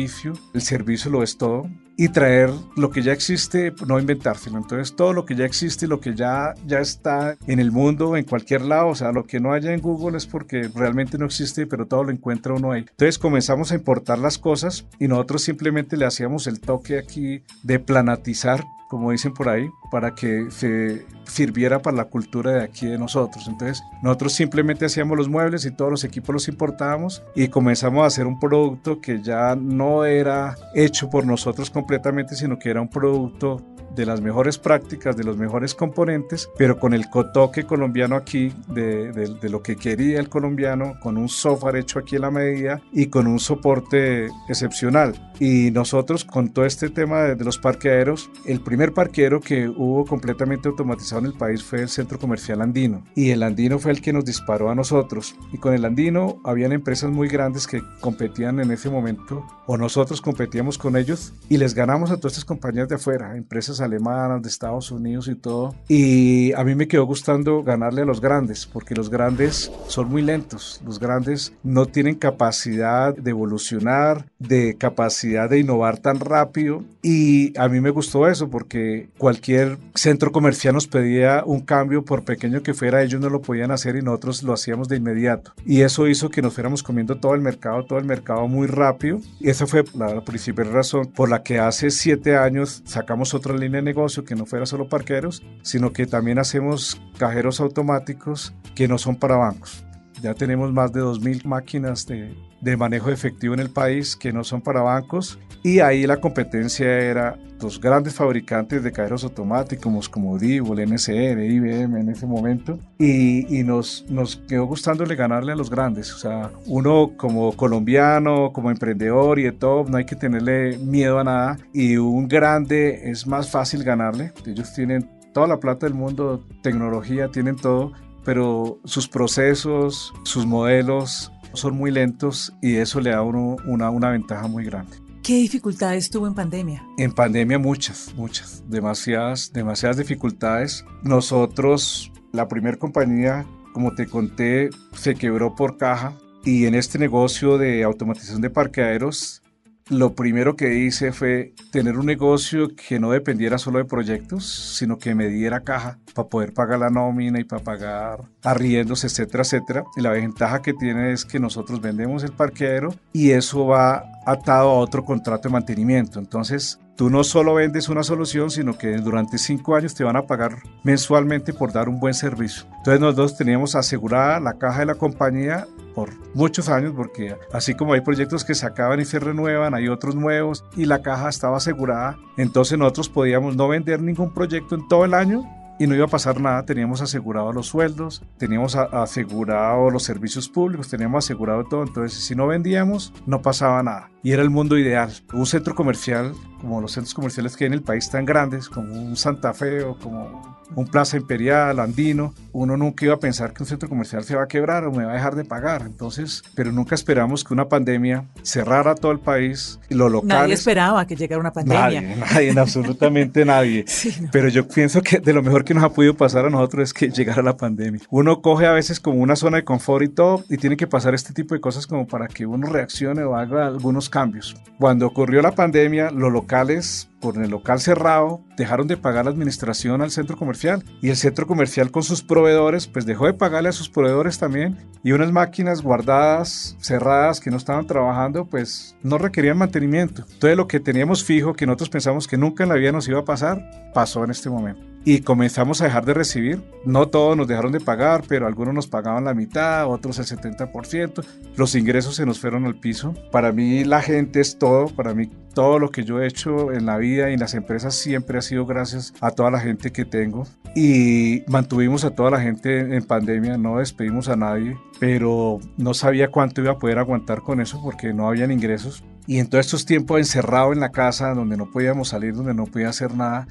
el 0.54 0.62
servicio 0.62 1.10
lo 1.10 1.24
es 1.24 1.38
todo 1.38 1.68
y 2.00 2.10
traer 2.10 2.52
lo 2.76 2.92
que 2.92 3.02
ya 3.02 3.12
existe, 3.12 3.74
no 3.88 4.00
inventárselo. 4.00 4.60
Entonces 4.60 4.96
todo 4.96 5.14
lo 5.14 5.26
que 5.26 5.36
ya 5.36 5.46
existe, 5.46 5.88
lo 5.88 6.00
que 6.00 6.14
ya, 6.14 6.54
ya 6.68 6.80
está 6.80 7.36
en 7.48 7.60
el 7.60 7.72
mundo, 7.72 8.16
en 8.16 8.24
cualquier 8.24 8.62
lado, 8.62 8.90
o 8.90 8.96
sea, 8.96 9.12
lo 9.12 9.26
que 9.26 9.40
no 9.40 9.54
haya 9.54 9.74
en 9.74 9.82
Google 9.82 10.16
es 10.16 10.28
porque 10.28 10.70
realmente 10.76 11.18
no 11.18 11.26
existe, 11.26 11.66
pero 11.66 11.88
todo 11.88 12.04
lo 12.04 12.12
encuentra 12.12 12.54
uno 12.54 12.72
ahí. 12.72 12.82
Entonces 12.82 13.18
comenzamos 13.18 13.72
a 13.72 13.76
importar 13.76 14.20
las 14.20 14.38
cosas 14.38 14.86
y 15.00 15.08
nosotros 15.08 15.42
simplemente 15.42 15.98
le 15.98 16.06
hacíamos 16.06 16.46
el 16.46 16.60
toque 16.60 17.00
aquí 17.00 17.42
de 17.64 17.80
planatizar 17.80 18.64
como 18.88 19.12
dicen 19.12 19.34
por 19.34 19.50
ahí, 19.50 19.69
para 19.91 20.15
que 20.15 20.50
se 20.50 21.06
sirviera 21.26 21.82
para 21.82 21.97
la 21.97 22.06
cultura 22.06 22.52
de 22.52 22.63
aquí 22.63 22.88
de 22.88 22.97
nosotros. 22.97 23.47
Entonces, 23.47 23.84
nosotros 24.02 24.34
simplemente 24.34 24.86
hacíamos 24.86 25.17
los 25.17 25.30
muebles 25.30 25.65
y 25.65 25.71
todos 25.71 25.91
los 25.91 26.04
equipos 26.04 26.34
los 26.34 26.47
importábamos 26.47 27.23
y 27.36 27.50
comenzamos 27.50 28.04
a 28.04 28.08
hacer 28.08 28.28
un 28.28 28.39
producto 28.39 29.02
que 29.02 29.21
ya 29.21 29.56
no 29.56 30.06
era 30.06 30.56
hecho 30.73 31.10
por 31.10 31.26
nosotros 31.26 31.69
completamente, 31.69 32.36
sino 32.36 32.58
que 32.58 32.69
era 32.69 32.82
un 32.82 32.89
producto 32.89 33.62
de 33.95 34.06
las 34.06 34.21
mejores 34.21 34.58
prácticas, 34.58 35.17
de 35.17 35.23
los 35.23 35.38
mejores 35.38 35.73
componentes, 35.73 36.50
pero 36.58 36.80
con 36.80 36.93
el 36.93 37.06
toque 37.34 37.65
colombiano 37.65 38.15
aquí, 38.15 38.54
de, 38.67 39.12
de, 39.12 39.50
lo 39.50 39.62
que 39.62 39.76
quería 39.76 40.19
el 40.19 40.30
colombiano, 40.30 41.00
con 41.02 41.17
un 41.17 41.30
software 41.30 41.78
hecho 41.78 42.00
aquí 42.00 42.15
a 42.15 42.19
la 42.19 42.32
medida 42.32 42.82
y 42.91 43.08
con 43.08 43.28
un 43.28 43.39
soporte 43.39 44.28
excepcional. 44.47 45.32
Y 45.39 45.71
nosotros 45.71 46.26
con 46.26 46.50
todo 46.50 46.65
este 46.65 46.89
tema 46.89 47.21
de, 47.23 47.43
los 47.43 47.58
parqueaderos, 47.58 48.30
el 48.45 48.62
primer 48.62 48.93
parqueadero 48.93 49.39
que 49.39 49.69
hubo 49.69 50.06
completamente 50.06 50.67
automatizado 50.67 51.19
en 51.19 51.28
el 51.28 51.34
país 51.34 51.63
fue 51.63 51.82
el 51.82 51.89
Centro 51.89 52.19
Comercial 52.19 52.62
Andino. 52.62 53.04
Y 53.15 53.30
el 53.30 53.43
Andino 53.43 53.80
fue 53.80 53.91
el 53.91 54.02
que 54.02 54.13
nos 54.13 54.26
disparó 54.26 54.69
a 54.69 54.76
nosotros. 54.76 55.36
Y 55.54 55.58
con 55.58 55.73
el 55.73 55.86
Andino 55.86 56.41
habían 56.43 56.71
empresas 56.71 57.12
muy 57.12 57.28
grandes 57.28 57.67
que 57.67 57.82
competían 58.00 58.60
en 58.60 58.71
ese 58.71 58.89
momento, 58.89 59.45
o 59.65 59.78
nosotros 59.78 60.21
competíamos 60.21 60.78
con 60.78 60.97
ellos, 60.97 61.34
y 61.50 61.58
les 61.58 61.73
ganamos 61.73 62.12
a 62.12 62.17
todas 62.17 62.34
estas 62.34 62.45
compañías 62.45 62.89
de 62.89 62.95
afuera, 62.95 63.36
empresas 63.38 63.77
alemanas, 63.82 64.42
de 64.42 64.50
Estados 64.50 64.92
Unidos 64.92 65.28
y 65.28 65.36
todo. 65.36 65.76
Y 65.88 66.54
a 66.54 66.63
mí 66.63 66.76
me 66.76 66.88
quedó 66.88 67.06
gustando 67.06 67.63
ganarle 67.63 68.02
a 68.02 68.06
los 68.06 68.22
grandes, 68.22 68.66
porque 68.66 68.96
los 68.96 69.10
grandes 69.10 69.72
son 69.88 70.10
muy 70.10 70.22
lentos. 70.22 70.82
Los 70.86 71.00
grandes 71.00 71.54
no 71.63 71.86
tienen 71.86 72.16
capacidad 72.16 73.16
de 73.16 73.32
evolucionar, 73.32 74.26
de 74.40 74.76
capacidad 74.78 75.50
de 75.50 75.60
innovar 75.60 75.98
tan 75.98 76.20
rápido. 76.20 76.84
Y 77.02 77.58
a 77.58 77.70
mí 77.70 77.80
me 77.80 77.90
gustó 77.90 78.28
eso, 78.28 78.50
porque 78.50 79.10
cualquier 79.18 79.78
centro 79.96 80.32
comercial 80.32 80.74
nos 80.74 80.88
pedía 80.88 81.44
un 81.46 81.62
cambio, 81.62 82.04
por 82.04 82.24
pequeño 82.24 82.63
que 82.63 82.74
fuera, 82.74 83.04
ellos 83.04 83.22
no 83.22 83.30
lo 83.30 83.42
podían 83.42 83.72
hacer 83.72 83.96
y 83.96 84.02
nosotros 84.02 84.44
lo 84.44 84.54
hacíamos 84.54 84.88
de 84.88 84.98
inmediato. 84.98 85.54
Y 85.66 85.82
eso 85.82 86.08
hizo 86.08 86.30
que 86.30 86.42
nos 86.42 86.54
fuéramos 86.54 86.84
comiendo 86.84 87.16
todo 87.18 87.36
el 87.36 87.42
mercado, 87.42 87.84
todo 87.86 88.00
el 88.00 88.06
mercado 88.06 88.48
muy 88.48 88.68
rápido. 88.68 89.20
Y 89.40 89.50
esa 89.50 89.68
fue 89.68 89.84
la 89.94 90.22
principal 90.22 90.72
razón 90.72 91.08
por 91.08 91.30
la 91.30 91.44
que 91.44 91.60
hace 91.60 91.92
siete 91.92 92.36
años 92.36 92.82
sacamos 92.86 93.34
otra 93.34 93.56
línea 93.56 93.66
negocio 93.69 94.23
que 94.23 94.36
no 94.36 94.45
fuera 94.45 94.65
solo 94.65 94.89
parqueros, 94.89 95.43
sino 95.62 95.93
que 95.93 96.06
también 96.06 96.39
hacemos 96.39 97.01
cajeros 97.17 97.60
automáticos 97.60 98.53
que 98.75 98.88
no 98.88 98.97
son 98.97 99.15
para 99.15 99.38
bancos. 99.38 99.84
Ya 100.21 100.34
tenemos 100.34 100.73
más 100.73 100.91
de 100.93 101.01
2.000 101.01 101.45
máquinas 101.45 102.06
de, 102.08 102.36
de 102.62 102.78
manejo 102.78 103.12
efectivo 103.12 103.54
en 103.54 103.60
el 103.60 103.70
país 103.70 104.15
que 104.15 104.34
no 104.34 104.43
son 104.43 104.62
para 104.62 104.82
bancos 104.82 105.39
y 105.63 105.80
ahí 105.80 106.08
la 106.08 106.17
competencia 106.17 106.88
era 106.88 107.38
los 107.62 107.82
grandes 107.82 108.13
fabricantes 108.13 108.84
de 108.84 108.91
cajeros 108.91 109.24
automáticos 109.24 110.08
como 110.08 110.38
Divo, 110.38 110.76
NCR, 110.76 111.39
IBM 111.39 112.00
en 112.00 112.10
ese 112.10 112.26
momento 112.26 112.80
y, 113.00 113.60
y, 113.60 113.63
nos, 113.63 114.06
nos 114.10 114.38
quedó 114.48 114.65
gustándole 114.65 115.15
ganarle 115.15 115.54
a 115.54 115.56
los 115.56 115.70
grandes. 115.70 116.13
O 116.13 116.17
sea, 116.20 116.52
uno 116.67 117.13
como 117.17 117.52
colombiano, 117.54 118.52
como 118.54 118.70
emprendedor 118.70 119.39
y 119.39 119.43
de 119.43 119.52
todo, 119.52 119.86
no 119.89 119.98
hay 119.98 120.06
que 120.06 120.15
tenerle 120.15 120.78
miedo 120.78 121.20
a 121.20 121.24
nada 121.24 121.58
y 121.74 121.98
un 121.98 122.28
grande 122.28 123.10
es 123.10 123.26
más 123.26 123.50
fácil 123.50 123.84
ganarle. 123.84 124.34
Ellos 124.46 124.74
tienen 124.74 125.10
toda 125.34 125.48
la 125.48 125.60
plata 125.60 125.86
del 125.86 125.96
mundo, 125.96 126.46
tecnología, 126.62 127.30
tienen 127.30 127.56
todo, 127.56 127.91
pero 128.24 128.80
sus 128.86 129.08
procesos, 129.08 130.13
sus 130.24 130.46
modelos 130.46 131.32
son 131.58 131.76
muy 131.76 131.91
lentos 131.91 132.54
y 132.62 132.76
eso 132.78 133.02
le 133.02 133.10
da 133.10 133.17
a 133.17 133.24
uno 133.24 133.58
una, 133.65 133.89
una 133.89 134.12
ventaja 134.12 134.48
muy 134.48 134.63
grande. 134.63 134.98
¿Qué 135.24 135.36
dificultades 135.36 136.10
tuvo 136.10 136.28
en 136.28 136.34
pandemia? 136.34 136.86
En 136.98 137.12
pandemia 137.12 137.60
muchas, 137.60 138.13
muchas, 138.15 138.63
demasiadas, 138.70 139.52
demasiadas 139.52 139.98
dificultades. 139.98 140.86
Nosotros, 141.04 142.13
la 142.32 142.48
primera 142.48 142.78
compañía, 142.78 143.46
como 143.74 143.93
te 143.93 144.08
conté, 144.08 144.70
se 144.96 145.15
quebró 145.15 145.54
por 145.54 145.78
caja 145.78 146.13
Y 146.46 146.65
en 146.65 146.76
este 146.76 146.98
negocio 146.98 147.58
de 147.58 147.84
automatización 147.84 148.41
de 148.41 148.50
parqueaderos 148.50 149.41
lo 149.89 150.13
primero 150.13 150.56
que 150.56 150.76
hice 150.76 151.12
fue 151.12 151.54
tener 151.71 151.97
un 151.97 152.06
negocio 152.06 152.69
que 152.76 153.00
no 153.00 153.12
dependiera 153.12 153.58
solo 153.58 153.80
de 153.80 153.86
proyectos, 153.86 154.45
sino 154.78 154.97
que 154.97 155.15
me 155.15 155.28
diera 155.28 155.62
caja 155.62 155.97
para 156.13 156.28
poder 156.28 156.54
pagar 156.54 156.80
la 156.80 156.89
nómina 156.89 157.39
y 157.39 157.43
para 157.43 157.63
pagar 157.63 158.21
arriendos, 158.43 159.04
etcétera, 159.04 159.43
etcétera. 159.43 159.84
Y 159.95 160.02
la 160.02 160.12
ventaja 160.12 160.62
que 160.62 160.73
tiene 160.73 161.12
es 161.12 161.26
que 161.26 161.39
nosotros 161.39 161.82
vendemos 161.82 162.23
el 162.23 162.34
parqueadero 162.34 162.93
y 163.13 163.32
eso 163.32 163.65
va 163.65 164.04
atado 164.26 164.69
a 164.69 164.80
otro 164.80 165.06
contrato 165.06 165.47
de 165.47 165.54
mantenimiento. 165.54 166.19
Entonces, 166.19 166.80
tú 166.97 167.10
no 167.10 167.23
solo 167.23 167.54
vendes 167.54 167.88
una 167.88 168.04
solución, 168.04 168.52
sino 168.52 168.78
que 168.78 168.97
durante 168.97 169.38
cinco 169.38 169.76
años 169.76 169.93
te 169.95 170.04
van 170.04 170.17
a 170.17 170.23
pagar 170.23 170.58
mensualmente 170.84 171.54
por 171.54 171.71
dar 171.71 171.88
un 171.88 172.00
buen 172.00 172.13
servicio. 172.13 172.65
Entonces, 172.78 173.00
nosotros 173.00 173.38
teníamos 173.38 173.76
asegurada 173.76 174.39
la 174.39 174.54
caja 174.54 174.80
de 174.80 174.88
la 174.88 174.95
compañía 174.95 175.65
por 175.98 176.12
muchos 176.36 176.70
años, 176.70 176.94
porque 176.96 177.36
así 177.52 177.74
como 177.74 177.94
hay 177.94 178.02
proyectos 178.02 178.46
que 178.46 178.54
se 178.54 178.68
acaban 178.68 179.00
y 179.00 179.06
se 179.06 179.18
renuevan, 179.18 179.74
hay 179.74 179.88
otros 179.88 180.14
nuevos 180.14 180.64
y 180.76 180.86
la 180.86 181.02
caja 181.02 181.28
estaba 181.28 181.58
asegurada, 181.58 182.20
entonces 182.38 182.78
nosotros 182.78 183.10
podíamos 183.10 183.56
no 183.56 183.68
vender 183.68 184.00
ningún 184.00 184.32
proyecto 184.32 184.76
en 184.76 184.88
todo 184.88 185.06
el 185.06 185.16
año 185.16 185.44
y 185.80 185.88
no 185.88 185.96
iba 185.96 186.06
a 186.06 186.08
pasar 186.08 186.40
nada, 186.40 186.64
teníamos 186.66 187.02
asegurado 187.02 187.52
los 187.52 187.66
sueldos, 187.66 188.22
teníamos 188.38 188.76
asegurado 188.76 189.90
los 189.90 190.04
servicios 190.04 190.48
públicos, 190.50 190.88
teníamos 190.88 191.26
asegurado 191.26 191.64
todo, 191.64 191.82
entonces 191.82 192.20
si 192.20 192.36
no 192.36 192.46
vendíamos 192.46 193.12
no 193.26 193.42
pasaba 193.42 193.82
nada. 193.82 194.12
Y 194.22 194.34
era 194.34 194.44
el 194.44 194.52
mundo 194.52 194.78
ideal. 194.78 195.12
Un 195.34 195.48
centro 195.48 195.74
comercial 195.74 196.34
como 196.62 196.80
los 196.80 196.92
centros 196.92 197.16
comerciales 197.16 197.58
que 197.58 197.64
hay 197.64 197.70
en 197.70 197.74
el 197.74 197.82
país 197.82 198.08
tan 198.12 198.26
grandes, 198.26 198.70
como 198.70 198.94
un 198.94 199.16
Santa 199.16 199.52
Fe 199.56 199.84
o 199.84 199.98
como 199.98 200.57
un 200.75 200.88
Plaza 200.88 201.17
Imperial, 201.17 201.80
Andino, 201.80 202.34
uno 202.51 202.77
nunca 202.77 203.06
iba 203.06 203.13
a 203.15 203.19
pensar 203.19 203.53
que 203.53 203.63
un 203.63 203.67
centro 203.67 203.89
comercial 203.89 204.23
se 204.23 204.36
va 204.36 204.43
a 204.43 204.47
quebrar 204.47 204.86
o 204.86 204.91
me 204.91 205.06
va 205.06 205.12
a 205.12 205.15
dejar 205.15 205.36
de 205.36 205.45
pagar. 205.45 205.84
Entonces, 205.84 206.43
pero 206.56 206.71
nunca 206.71 206.95
esperamos 206.95 207.43
que 207.43 207.53
una 207.53 207.67
pandemia 207.67 208.25
cerrara 208.41 208.95
todo 208.95 209.12
el 209.12 209.19
país 209.19 209.80
y 209.89 209.95
lo 209.95 210.10
local. 210.10 210.27
Nadie 210.27 210.53
esperaba 210.53 211.06
que 211.06 211.15
llegara 211.15 211.39
una 211.39 211.53
pandemia. 211.53 212.01
Nadie, 212.01 212.15
nadie, 212.15 212.60
absolutamente 212.60 213.45
nadie. 213.45 213.86
Pero 214.32 214.49
yo 214.49 214.67
pienso 214.67 215.01
que 215.01 215.19
de 215.19 215.34
lo 215.34 215.41
mejor 215.41 215.63
que 215.63 215.73
nos 215.73 215.84
ha 215.84 215.89
podido 215.89 216.15
pasar 216.15 216.45
a 216.45 216.49
nosotros 216.49 216.84
es 216.84 216.93
que 216.93 217.10
llegara 217.10 217.41
la 217.41 217.58
pandemia. 217.58 218.01
Uno 218.10 218.41
coge 218.41 218.65
a 218.65 218.71
veces 218.71 218.99
como 218.99 219.21
una 219.21 219.36
zona 219.36 219.58
de 219.58 219.63
confort 219.63 220.03
y 220.03 220.10
todo, 220.10 220.43
y 220.49 220.58
tiene 220.58 220.77
que 220.77 220.88
pasar 220.88 221.13
este 221.13 221.34
tipo 221.34 221.53
de 221.53 221.62
cosas 221.62 221.88
como 221.88 222.08
para 222.08 222.27
que 222.27 222.45
uno 222.45 222.67
reaccione 222.67 223.23
o 223.23 223.36
haga 223.36 223.67
algunos 223.67 224.10
cambios. 224.10 224.56
Cuando 224.80 225.08
ocurrió 225.08 225.41
la 225.41 225.51
pandemia, 225.51 226.12
lo 226.12 226.30
locales 226.30 227.10
por 227.19 227.41
el 227.41 227.49
local 227.49 227.80
cerrado, 227.80 228.43
dejaron 228.58 228.88
de 228.88 228.97
pagar 228.97 229.25
la 229.25 229.32
administración 229.32 230.01
al 230.01 230.12
centro 230.12 230.38
comercial. 230.38 230.84
Y 231.01 231.10
el 231.10 231.15
centro 231.15 231.47
comercial 231.47 231.91
con 231.91 232.03
sus 232.03 232.21
proveedores, 232.21 232.88
pues 232.88 233.06
dejó 233.06 233.25
de 233.25 233.34
pagarle 233.34 233.69
a 233.69 233.73
sus 233.73 233.89
proveedores 233.89 234.38
también. 234.38 234.77
Y 235.03 235.12
unas 235.12 235.32
máquinas 235.32 235.82
guardadas, 235.82 236.75
cerradas, 236.80 237.39
que 237.39 237.51
no 237.51 237.58
estaban 237.58 237.88
trabajando, 237.88 238.45
pues 238.45 238.95
no 239.03 239.17
requerían 239.17 239.58
mantenimiento. 239.58 240.23
Entonces 240.32 240.58
lo 240.58 240.67
que 240.67 240.80
teníamos 240.80 241.23
fijo, 241.23 241.53
que 241.53 241.65
nosotros 241.65 241.89
pensamos 241.89 242.27
que 242.27 242.38
nunca 242.38 242.63
en 242.63 242.69
la 242.69 242.75
vida 242.75 242.91
nos 242.91 243.08
iba 243.08 243.19
a 243.19 243.25
pasar, 243.25 243.91
pasó 243.93 244.23
en 244.23 244.32
este 244.32 244.49
momento 244.49 244.97
y 245.08 245.22
comenzamos 245.22 245.80
a 245.80 245.86
dejar 245.86 246.04
de 246.04 246.13
recibir. 246.13 246.62
No 246.84 247.08
todos 247.08 247.38
nos 247.38 247.48
dejaron 247.48 247.72
de 247.72 247.80
pagar, 247.80 248.24
pero 248.28 248.46
algunos 248.46 248.74
nos 248.74 248.88
pagaban 248.88 249.24
la 249.24 249.34
mitad, 249.34 249.88
otros 249.88 250.20
el 250.20 250.26
70%. 250.26 251.24
Los 251.56 251.76
ingresos 251.76 252.17
se 252.17 252.26
nos 252.26 252.41
fueron 252.41 252.65
al 252.65 252.78
piso. 252.78 253.13
Para 253.32 253.54
mí 253.54 253.86
la 253.86 254.02
gente 254.02 254.41
es 254.41 254.58
todo, 254.60 254.88
para 254.88 255.13
mí 255.13 255.30
todo 255.54 255.80
lo 255.80 255.91
que 255.91 256.04
yo 256.04 256.22
he 256.22 256.28
hecho 256.28 256.74
en 256.74 256.86
la 256.86 256.98
vida 256.98 257.30
y 257.30 257.36
en 257.36 257.39
las 257.39 257.54
empresas 257.54 257.96
siempre 257.96 258.38
ha 258.38 258.41
sido 258.41 258.65
gracias 258.65 259.13
a 259.22 259.32
toda 259.32 259.50
la 259.50 259.62
gente 259.62 259.93
que 259.93 260.04
tengo. 260.04 260.46
Y 260.76 261.41
mantuvimos 261.48 262.04
a 262.04 262.12
toda 262.13 262.30
la 262.30 262.41
gente 262.41 262.78
en 262.78 263.02
pandemia, 263.06 263.58
no 263.58 263.78
despedimos 263.78 264.28
a 264.28 264.36
nadie, 264.36 264.78
pero 265.00 265.60
no 265.78 265.93
sabía 265.93 266.32
cuánto 266.32 266.60
iba 266.60 266.74
a 266.74 266.80
poder 266.80 267.00
aguantar 267.00 267.43
con 267.43 267.62
eso 267.62 267.82
porque 267.82 268.13
no 268.13 268.28
habían 268.28 268.52
ingresos. 268.52 269.06
Y 269.26 269.39
en 269.39 269.50
todos 269.50 269.65
estos 269.65 269.86
tiempos 269.86 270.20
encerrado 270.20 270.74
en 270.74 270.80
la 270.80 270.91
casa, 270.91 271.34
donde 271.34 271.58
no 271.58 271.72
podíamos 271.72 272.10
salir, 272.10 272.34
donde 272.34 272.54
no 272.54 272.65
podía 272.65 272.89
hacer 272.89 273.13
nada, 273.13 273.48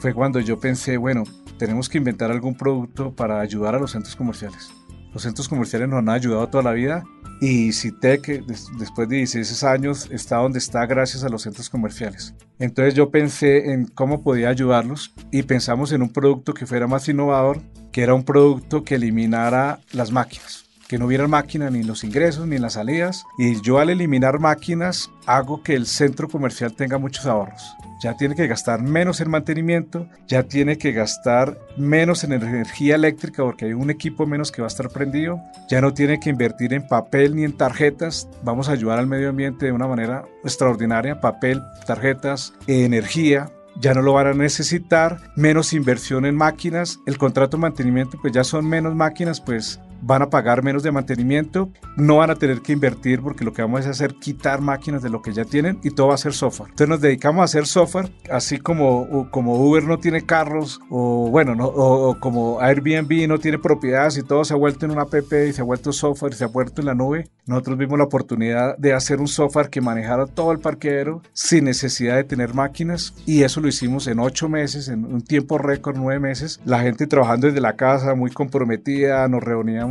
fue 0.00 0.14
cuando 0.14 0.40
yo 0.40 0.58
pensé, 0.58 0.96
bueno, 0.96 1.24
tenemos 1.58 1.88
que 1.88 1.98
inventar 1.98 2.30
algún 2.30 2.56
producto 2.56 3.14
para 3.14 3.40
ayudar 3.40 3.74
a 3.74 3.78
los 3.78 3.90
centros 3.90 4.16
comerciales. 4.16 4.72
Los 5.12 5.22
centros 5.22 5.48
comerciales 5.48 5.88
nos 5.88 5.98
han 5.98 6.08
ayudado 6.08 6.48
toda 6.48 6.62
la 6.64 6.72
vida 6.72 7.04
y 7.40 7.72
Citec, 7.72 8.44
después 8.78 9.08
de 9.08 9.16
16 9.16 9.64
años, 9.64 10.08
está 10.10 10.36
donde 10.36 10.58
está 10.58 10.86
gracias 10.86 11.22
a 11.22 11.28
los 11.28 11.42
centros 11.42 11.68
comerciales. 11.68 12.34
Entonces 12.58 12.94
yo 12.94 13.10
pensé 13.10 13.72
en 13.72 13.86
cómo 13.86 14.22
podía 14.22 14.48
ayudarlos 14.48 15.12
y 15.30 15.42
pensamos 15.42 15.92
en 15.92 16.00
un 16.00 16.12
producto 16.12 16.54
que 16.54 16.66
fuera 16.66 16.86
más 16.86 17.08
innovador, 17.08 17.60
que 17.92 18.02
era 18.02 18.14
un 18.14 18.24
producto 18.24 18.84
que 18.84 18.94
eliminara 18.94 19.80
las 19.92 20.12
máquinas 20.12 20.69
que 20.90 20.98
no 20.98 21.06
hubiera 21.06 21.28
máquina 21.28 21.70
ni 21.70 21.84
los 21.84 22.02
ingresos 22.02 22.48
ni 22.48 22.58
las 22.58 22.72
salidas. 22.72 23.24
Y 23.38 23.60
yo 23.60 23.78
al 23.78 23.90
eliminar 23.90 24.40
máquinas 24.40 25.08
hago 25.24 25.62
que 25.62 25.76
el 25.76 25.86
centro 25.86 26.28
comercial 26.28 26.74
tenga 26.74 26.98
muchos 26.98 27.26
ahorros. 27.26 27.76
Ya 28.02 28.16
tiene 28.16 28.34
que 28.34 28.48
gastar 28.48 28.82
menos 28.82 29.20
en 29.20 29.30
mantenimiento, 29.30 30.08
ya 30.26 30.42
tiene 30.42 30.78
que 30.78 30.90
gastar 30.90 31.56
menos 31.76 32.24
en 32.24 32.32
energía 32.32 32.96
eléctrica 32.96 33.44
porque 33.44 33.66
hay 33.66 33.72
un 33.72 33.88
equipo 33.88 34.26
menos 34.26 34.50
que 34.50 34.62
va 34.62 34.66
a 34.66 34.74
estar 34.74 34.88
prendido, 34.88 35.40
ya 35.70 35.80
no 35.80 35.94
tiene 35.94 36.18
que 36.18 36.30
invertir 36.30 36.74
en 36.74 36.84
papel 36.88 37.36
ni 37.36 37.44
en 37.44 37.56
tarjetas, 37.56 38.28
vamos 38.42 38.68
a 38.68 38.72
ayudar 38.72 38.98
al 38.98 39.06
medio 39.06 39.28
ambiente 39.28 39.66
de 39.66 39.72
una 39.72 39.86
manera 39.86 40.24
extraordinaria, 40.42 41.20
papel, 41.20 41.62
tarjetas, 41.86 42.52
energía, 42.66 43.52
ya 43.76 43.94
no 43.94 44.02
lo 44.02 44.14
van 44.14 44.26
a 44.26 44.34
necesitar, 44.34 45.20
menos 45.36 45.72
inversión 45.72 46.24
en 46.24 46.34
máquinas, 46.34 46.98
el 47.06 47.18
contrato 47.18 47.58
de 47.58 47.60
mantenimiento 47.60 48.18
pues 48.20 48.32
ya 48.32 48.42
son 48.42 48.66
menos 48.66 48.94
máquinas, 48.94 49.40
pues 49.40 49.78
van 50.02 50.22
a 50.22 50.30
pagar 50.30 50.62
menos 50.62 50.82
de 50.82 50.92
mantenimiento, 50.92 51.70
no 51.96 52.16
van 52.16 52.30
a 52.30 52.34
tener 52.34 52.60
que 52.60 52.72
invertir 52.72 53.20
porque 53.20 53.44
lo 53.44 53.52
que 53.52 53.62
vamos 53.62 53.86
a 53.86 53.90
hacer 53.90 54.12
es 54.12 54.16
quitar 54.20 54.60
máquinas 54.60 55.02
de 55.02 55.10
lo 55.10 55.22
que 55.22 55.32
ya 55.32 55.44
tienen 55.44 55.78
y 55.82 55.90
todo 55.90 56.08
va 56.08 56.14
a 56.14 56.18
ser 56.18 56.32
software. 56.32 56.70
Entonces 56.70 56.88
nos 56.88 57.00
dedicamos 57.00 57.42
a 57.42 57.44
hacer 57.44 57.66
software, 57.66 58.10
así 58.30 58.58
como, 58.58 59.30
como 59.30 59.56
Uber 59.56 59.84
no 59.84 59.98
tiene 59.98 60.22
carros 60.22 60.80
o 60.90 61.28
bueno, 61.30 61.54
no, 61.54 61.66
o, 61.66 62.18
como 62.18 62.60
Airbnb 62.60 63.28
no 63.28 63.38
tiene 63.38 63.58
propiedades 63.58 64.16
y 64.18 64.22
todo 64.22 64.44
se 64.44 64.54
ha 64.54 64.56
vuelto 64.56 64.86
en 64.86 64.92
una 64.92 65.02
app 65.02 65.14
y 65.14 65.52
se 65.52 65.60
ha 65.60 65.64
vuelto 65.64 65.92
software 65.92 66.32
y 66.32 66.36
se 66.36 66.44
ha 66.44 66.48
vuelto 66.48 66.80
en 66.80 66.86
la 66.86 66.94
nube. 66.94 67.28
Nosotros 67.46 67.78
vimos 67.78 67.98
la 67.98 68.04
oportunidad 68.04 68.76
de 68.78 68.92
hacer 68.92 69.20
un 69.20 69.28
software 69.28 69.70
que 69.70 69.80
manejara 69.80 70.26
todo 70.26 70.52
el 70.52 70.60
parqueadero 70.60 71.22
sin 71.32 71.64
necesidad 71.64 72.16
de 72.16 72.24
tener 72.24 72.54
máquinas 72.54 73.14
y 73.26 73.42
eso 73.42 73.60
lo 73.60 73.68
hicimos 73.68 74.06
en 74.06 74.20
ocho 74.20 74.48
meses, 74.48 74.88
en 74.88 75.04
un 75.04 75.22
tiempo 75.22 75.58
récord, 75.58 75.96
nueve 75.96 76.20
meses. 76.20 76.60
La 76.64 76.80
gente 76.80 77.06
trabajando 77.06 77.48
desde 77.48 77.60
la 77.60 77.76
casa, 77.76 78.14
muy 78.14 78.30
comprometida, 78.30 79.26
nos 79.28 79.42
reuníamos 79.42 79.89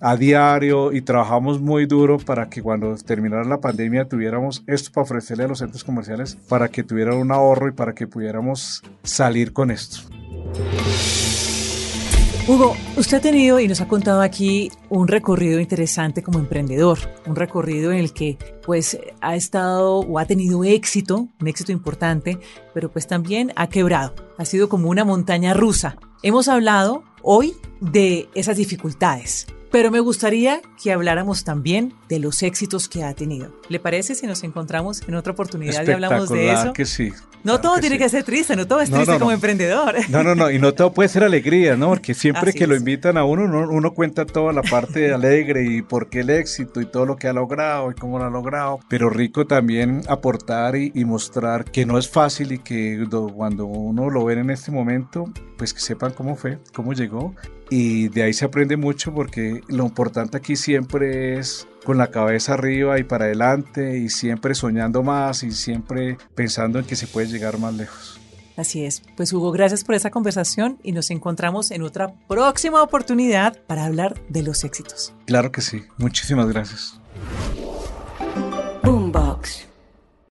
a 0.00 0.16
diario 0.16 0.92
y 0.92 1.02
trabajamos 1.02 1.60
muy 1.60 1.86
duro 1.86 2.18
para 2.18 2.48
que 2.48 2.62
cuando 2.62 2.94
terminara 2.96 3.44
la 3.44 3.60
pandemia 3.60 4.08
tuviéramos 4.08 4.62
esto 4.66 4.90
para 4.92 5.04
ofrecerle 5.04 5.44
a 5.44 5.48
los 5.48 5.58
centros 5.58 5.84
comerciales 5.84 6.36
para 6.48 6.68
que 6.68 6.82
tuvieran 6.82 7.16
un 7.16 7.32
ahorro 7.32 7.68
y 7.68 7.72
para 7.72 7.94
que 7.94 8.06
pudiéramos 8.06 8.82
salir 9.02 9.52
con 9.52 9.70
esto. 9.70 10.00
Hugo, 12.50 12.76
usted 12.96 13.18
ha 13.18 13.20
tenido 13.20 13.60
y 13.60 13.68
nos 13.68 13.80
ha 13.80 13.86
contado 13.86 14.22
aquí 14.22 14.72
un 14.88 15.06
recorrido 15.06 15.60
interesante 15.60 16.20
como 16.20 16.40
emprendedor, 16.40 16.98
un 17.24 17.36
recorrido 17.36 17.92
en 17.92 17.98
el 17.98 18.12
que 18.12 18.38
pues 18.66 18.98
ha 19.20 19.36
estado 19.36 20.00
o 20.00 20.18
ha 20.18 20.24
tenido 20.24 20.64
éxito, 20.64 21.28
un 21.40 21.46
éxito 21.46 21.70
importante, 21.70 22.40
pero 22.74 22.90
pues 22.90 23.06
también 23.06 23.52
ha 23.54 23.68
quebrado, 23.68 24.16
ha 24.36 24.44
sido 24.44 24.68
como 24.68 24.90
una 24.90 25.04
montaña 25.04 25.54
rusa. 25.54 25.96
Hemos 26.24 26.48
hablado 26.48 27.04
hoy 27.22 27.54
de 27.80 28.28
esas 28.34 28.56
dificultades. 28.56 29.46
Pero 29.70 29.90
me 29.90 30.00
gustaría 30.00 30.60
que 30.82 30.92
habláramos 30.92 31.44
también 31.44 31.94
de 32.08 32.18
los 32.18 32.42
éxitos 32.42 32.88
que 32.88 33.04
ha 33.04 33.14
tenido. 33.14 33.54
¿Le 33.68 33.78
parece 33.78 34.14
si 34.14 34.26
nos 34.26 34.42
encontramos 34.42 35.02
en 35.06 35.14
otra 35.14 35.32
oportunidad 35.32 35.86
y 35.86 35.90
hablamos 35.92 36.28
de 36.28 36.52
eso? 36.52 36.72
que 36.72 36.84
sí. 36.84 37.12
No 37.42 37.58
todo 37.60 37.78
tiene 37.78 37.96
que 37.96 38.08
ser 38.08 38.22
triste, 38.22 38.54
no 38.54 38.66
todo 38.66 38.80
es 38.80 38.90
triste 38.90 39.18
como 39.18 39.32
emprendedor. 39.32 39.94
No, 40.10 40.22
no, 40.22 40.34
no, 40.34 40.50
y 40.50 40.58
no 40.58 40.74
todo 40.74 40.92
puede 40.92 41.08
ser 41.08 41.24
alegría, 41.24 41.74
¿no? 41.74 41.88
Porque 41.88 42.12
siempre 42.12 42.52
que 42.52 42.66
lo 42.66 42.76
invitan 42.76 43.16
a 43.16 43.24
uno, 43.24 43.44
uno, 43.44 43.94
cuenta 43.94 44.26
toda 44.26 44.52
la 44.52 44.62
parte 44.62 45.12
alegre 45.14 45.64
y 45.64 45.80
por 45.80 46.10
qué 46.10 46.20
el 46.20 46.30
éxito 46.30 46.82
y 46.82 46.86
todo 46.86 47.06
lo 47.06 47.16
que 47.16 47.28
ha 47.28 47.32
logrado 47.32 47.90
y 47.90 47.94
cómo 47.94 48.18
lo 48.18 48.26
ha 48.26 48.30
logrado. 48.30 48.80
Pero 48.88 49.08
rico 49.08 49.46
también 49.46 50.02
aportar 50.08 50.76
y, 50.76 50.92
y 50.94 51.06
mostrar 51.06 51.64
que 51.64 51.86
no 51.86 51.96
es 51.96 52.10
fácil 52.10 52.52
y 52.52 52.58
que 52.58 53.06
cuando 53.34 53.64
uno 53.64 54.10
lo 54.10 54.24
ve 54.24 54.34
en 54.34 54.50
este 54.50 54.70
momento, 54.70 55.32
pues 55.56 55.72
que 55.72 55.80
sepan 55.80 56.12
cómo 56.12 56.36
fue, 56.36 56.58
cómo 56.74 56.92
llegó 56.92 57.34
y 57.70 58.08
de 58.08 58.24
ahí 58.24 58.32
se 58.32 58.44
aprende 58.44 58.76
mucho 58.76 59.14
porque 59.14 59.62
lo 59.68 59.84
importante 59.86 60.36
aquí 60.36 60.56
siempre 60.56 61.38
es 61.38 61.68
con 61.84 61.96
la 61.96 62.10
cabeza 62.10 62.54
arriba 62.54 62.98
y 62.98 63.04
para 63.04 63.26
adelante 63.26 63.98
y 63.98 64.10
siempre 64.10 64.54
soñando 64.54 65.02
más 65.02 65.44
y 65.44 65.52
siempre 65.52 66.18
pensando 66.34 66.78
en 66.80 66.84
que 66.84 66.96
se 66.96 67.06
puede 67.06 67.28
llegar 67.28 67.58
más 67.58 67.74
lejos. 67.74 68.20
Así 68.56 68.84
es. 68.84 69.02
Pues 69.16 69.32
Hugo, 69.32 69.52
gracias 69.52 69.84
por 69.84 69.94
esta 69.94 70.10
conversación 70.10 70.78
y 70.82 70.92
nos 70.92 71.10
encontramos 71.10 71.70
en 71.70 71.82
otra 71.82 72.12
próxima 72.28 72.82
oportunidad 72.82 73.62
para 73.66 73.86
hablar 73.86 74.20
de 74.28 74.42
los 74.42 74.64
éxitos. 74.64 75.14
Claro 75.24 75.50
que 75.50 75.62
sí. 75.62 75.84
Muchísimas 75.96 76.46
gracias. 76.48 77.00
Boombox. 78.82 79.69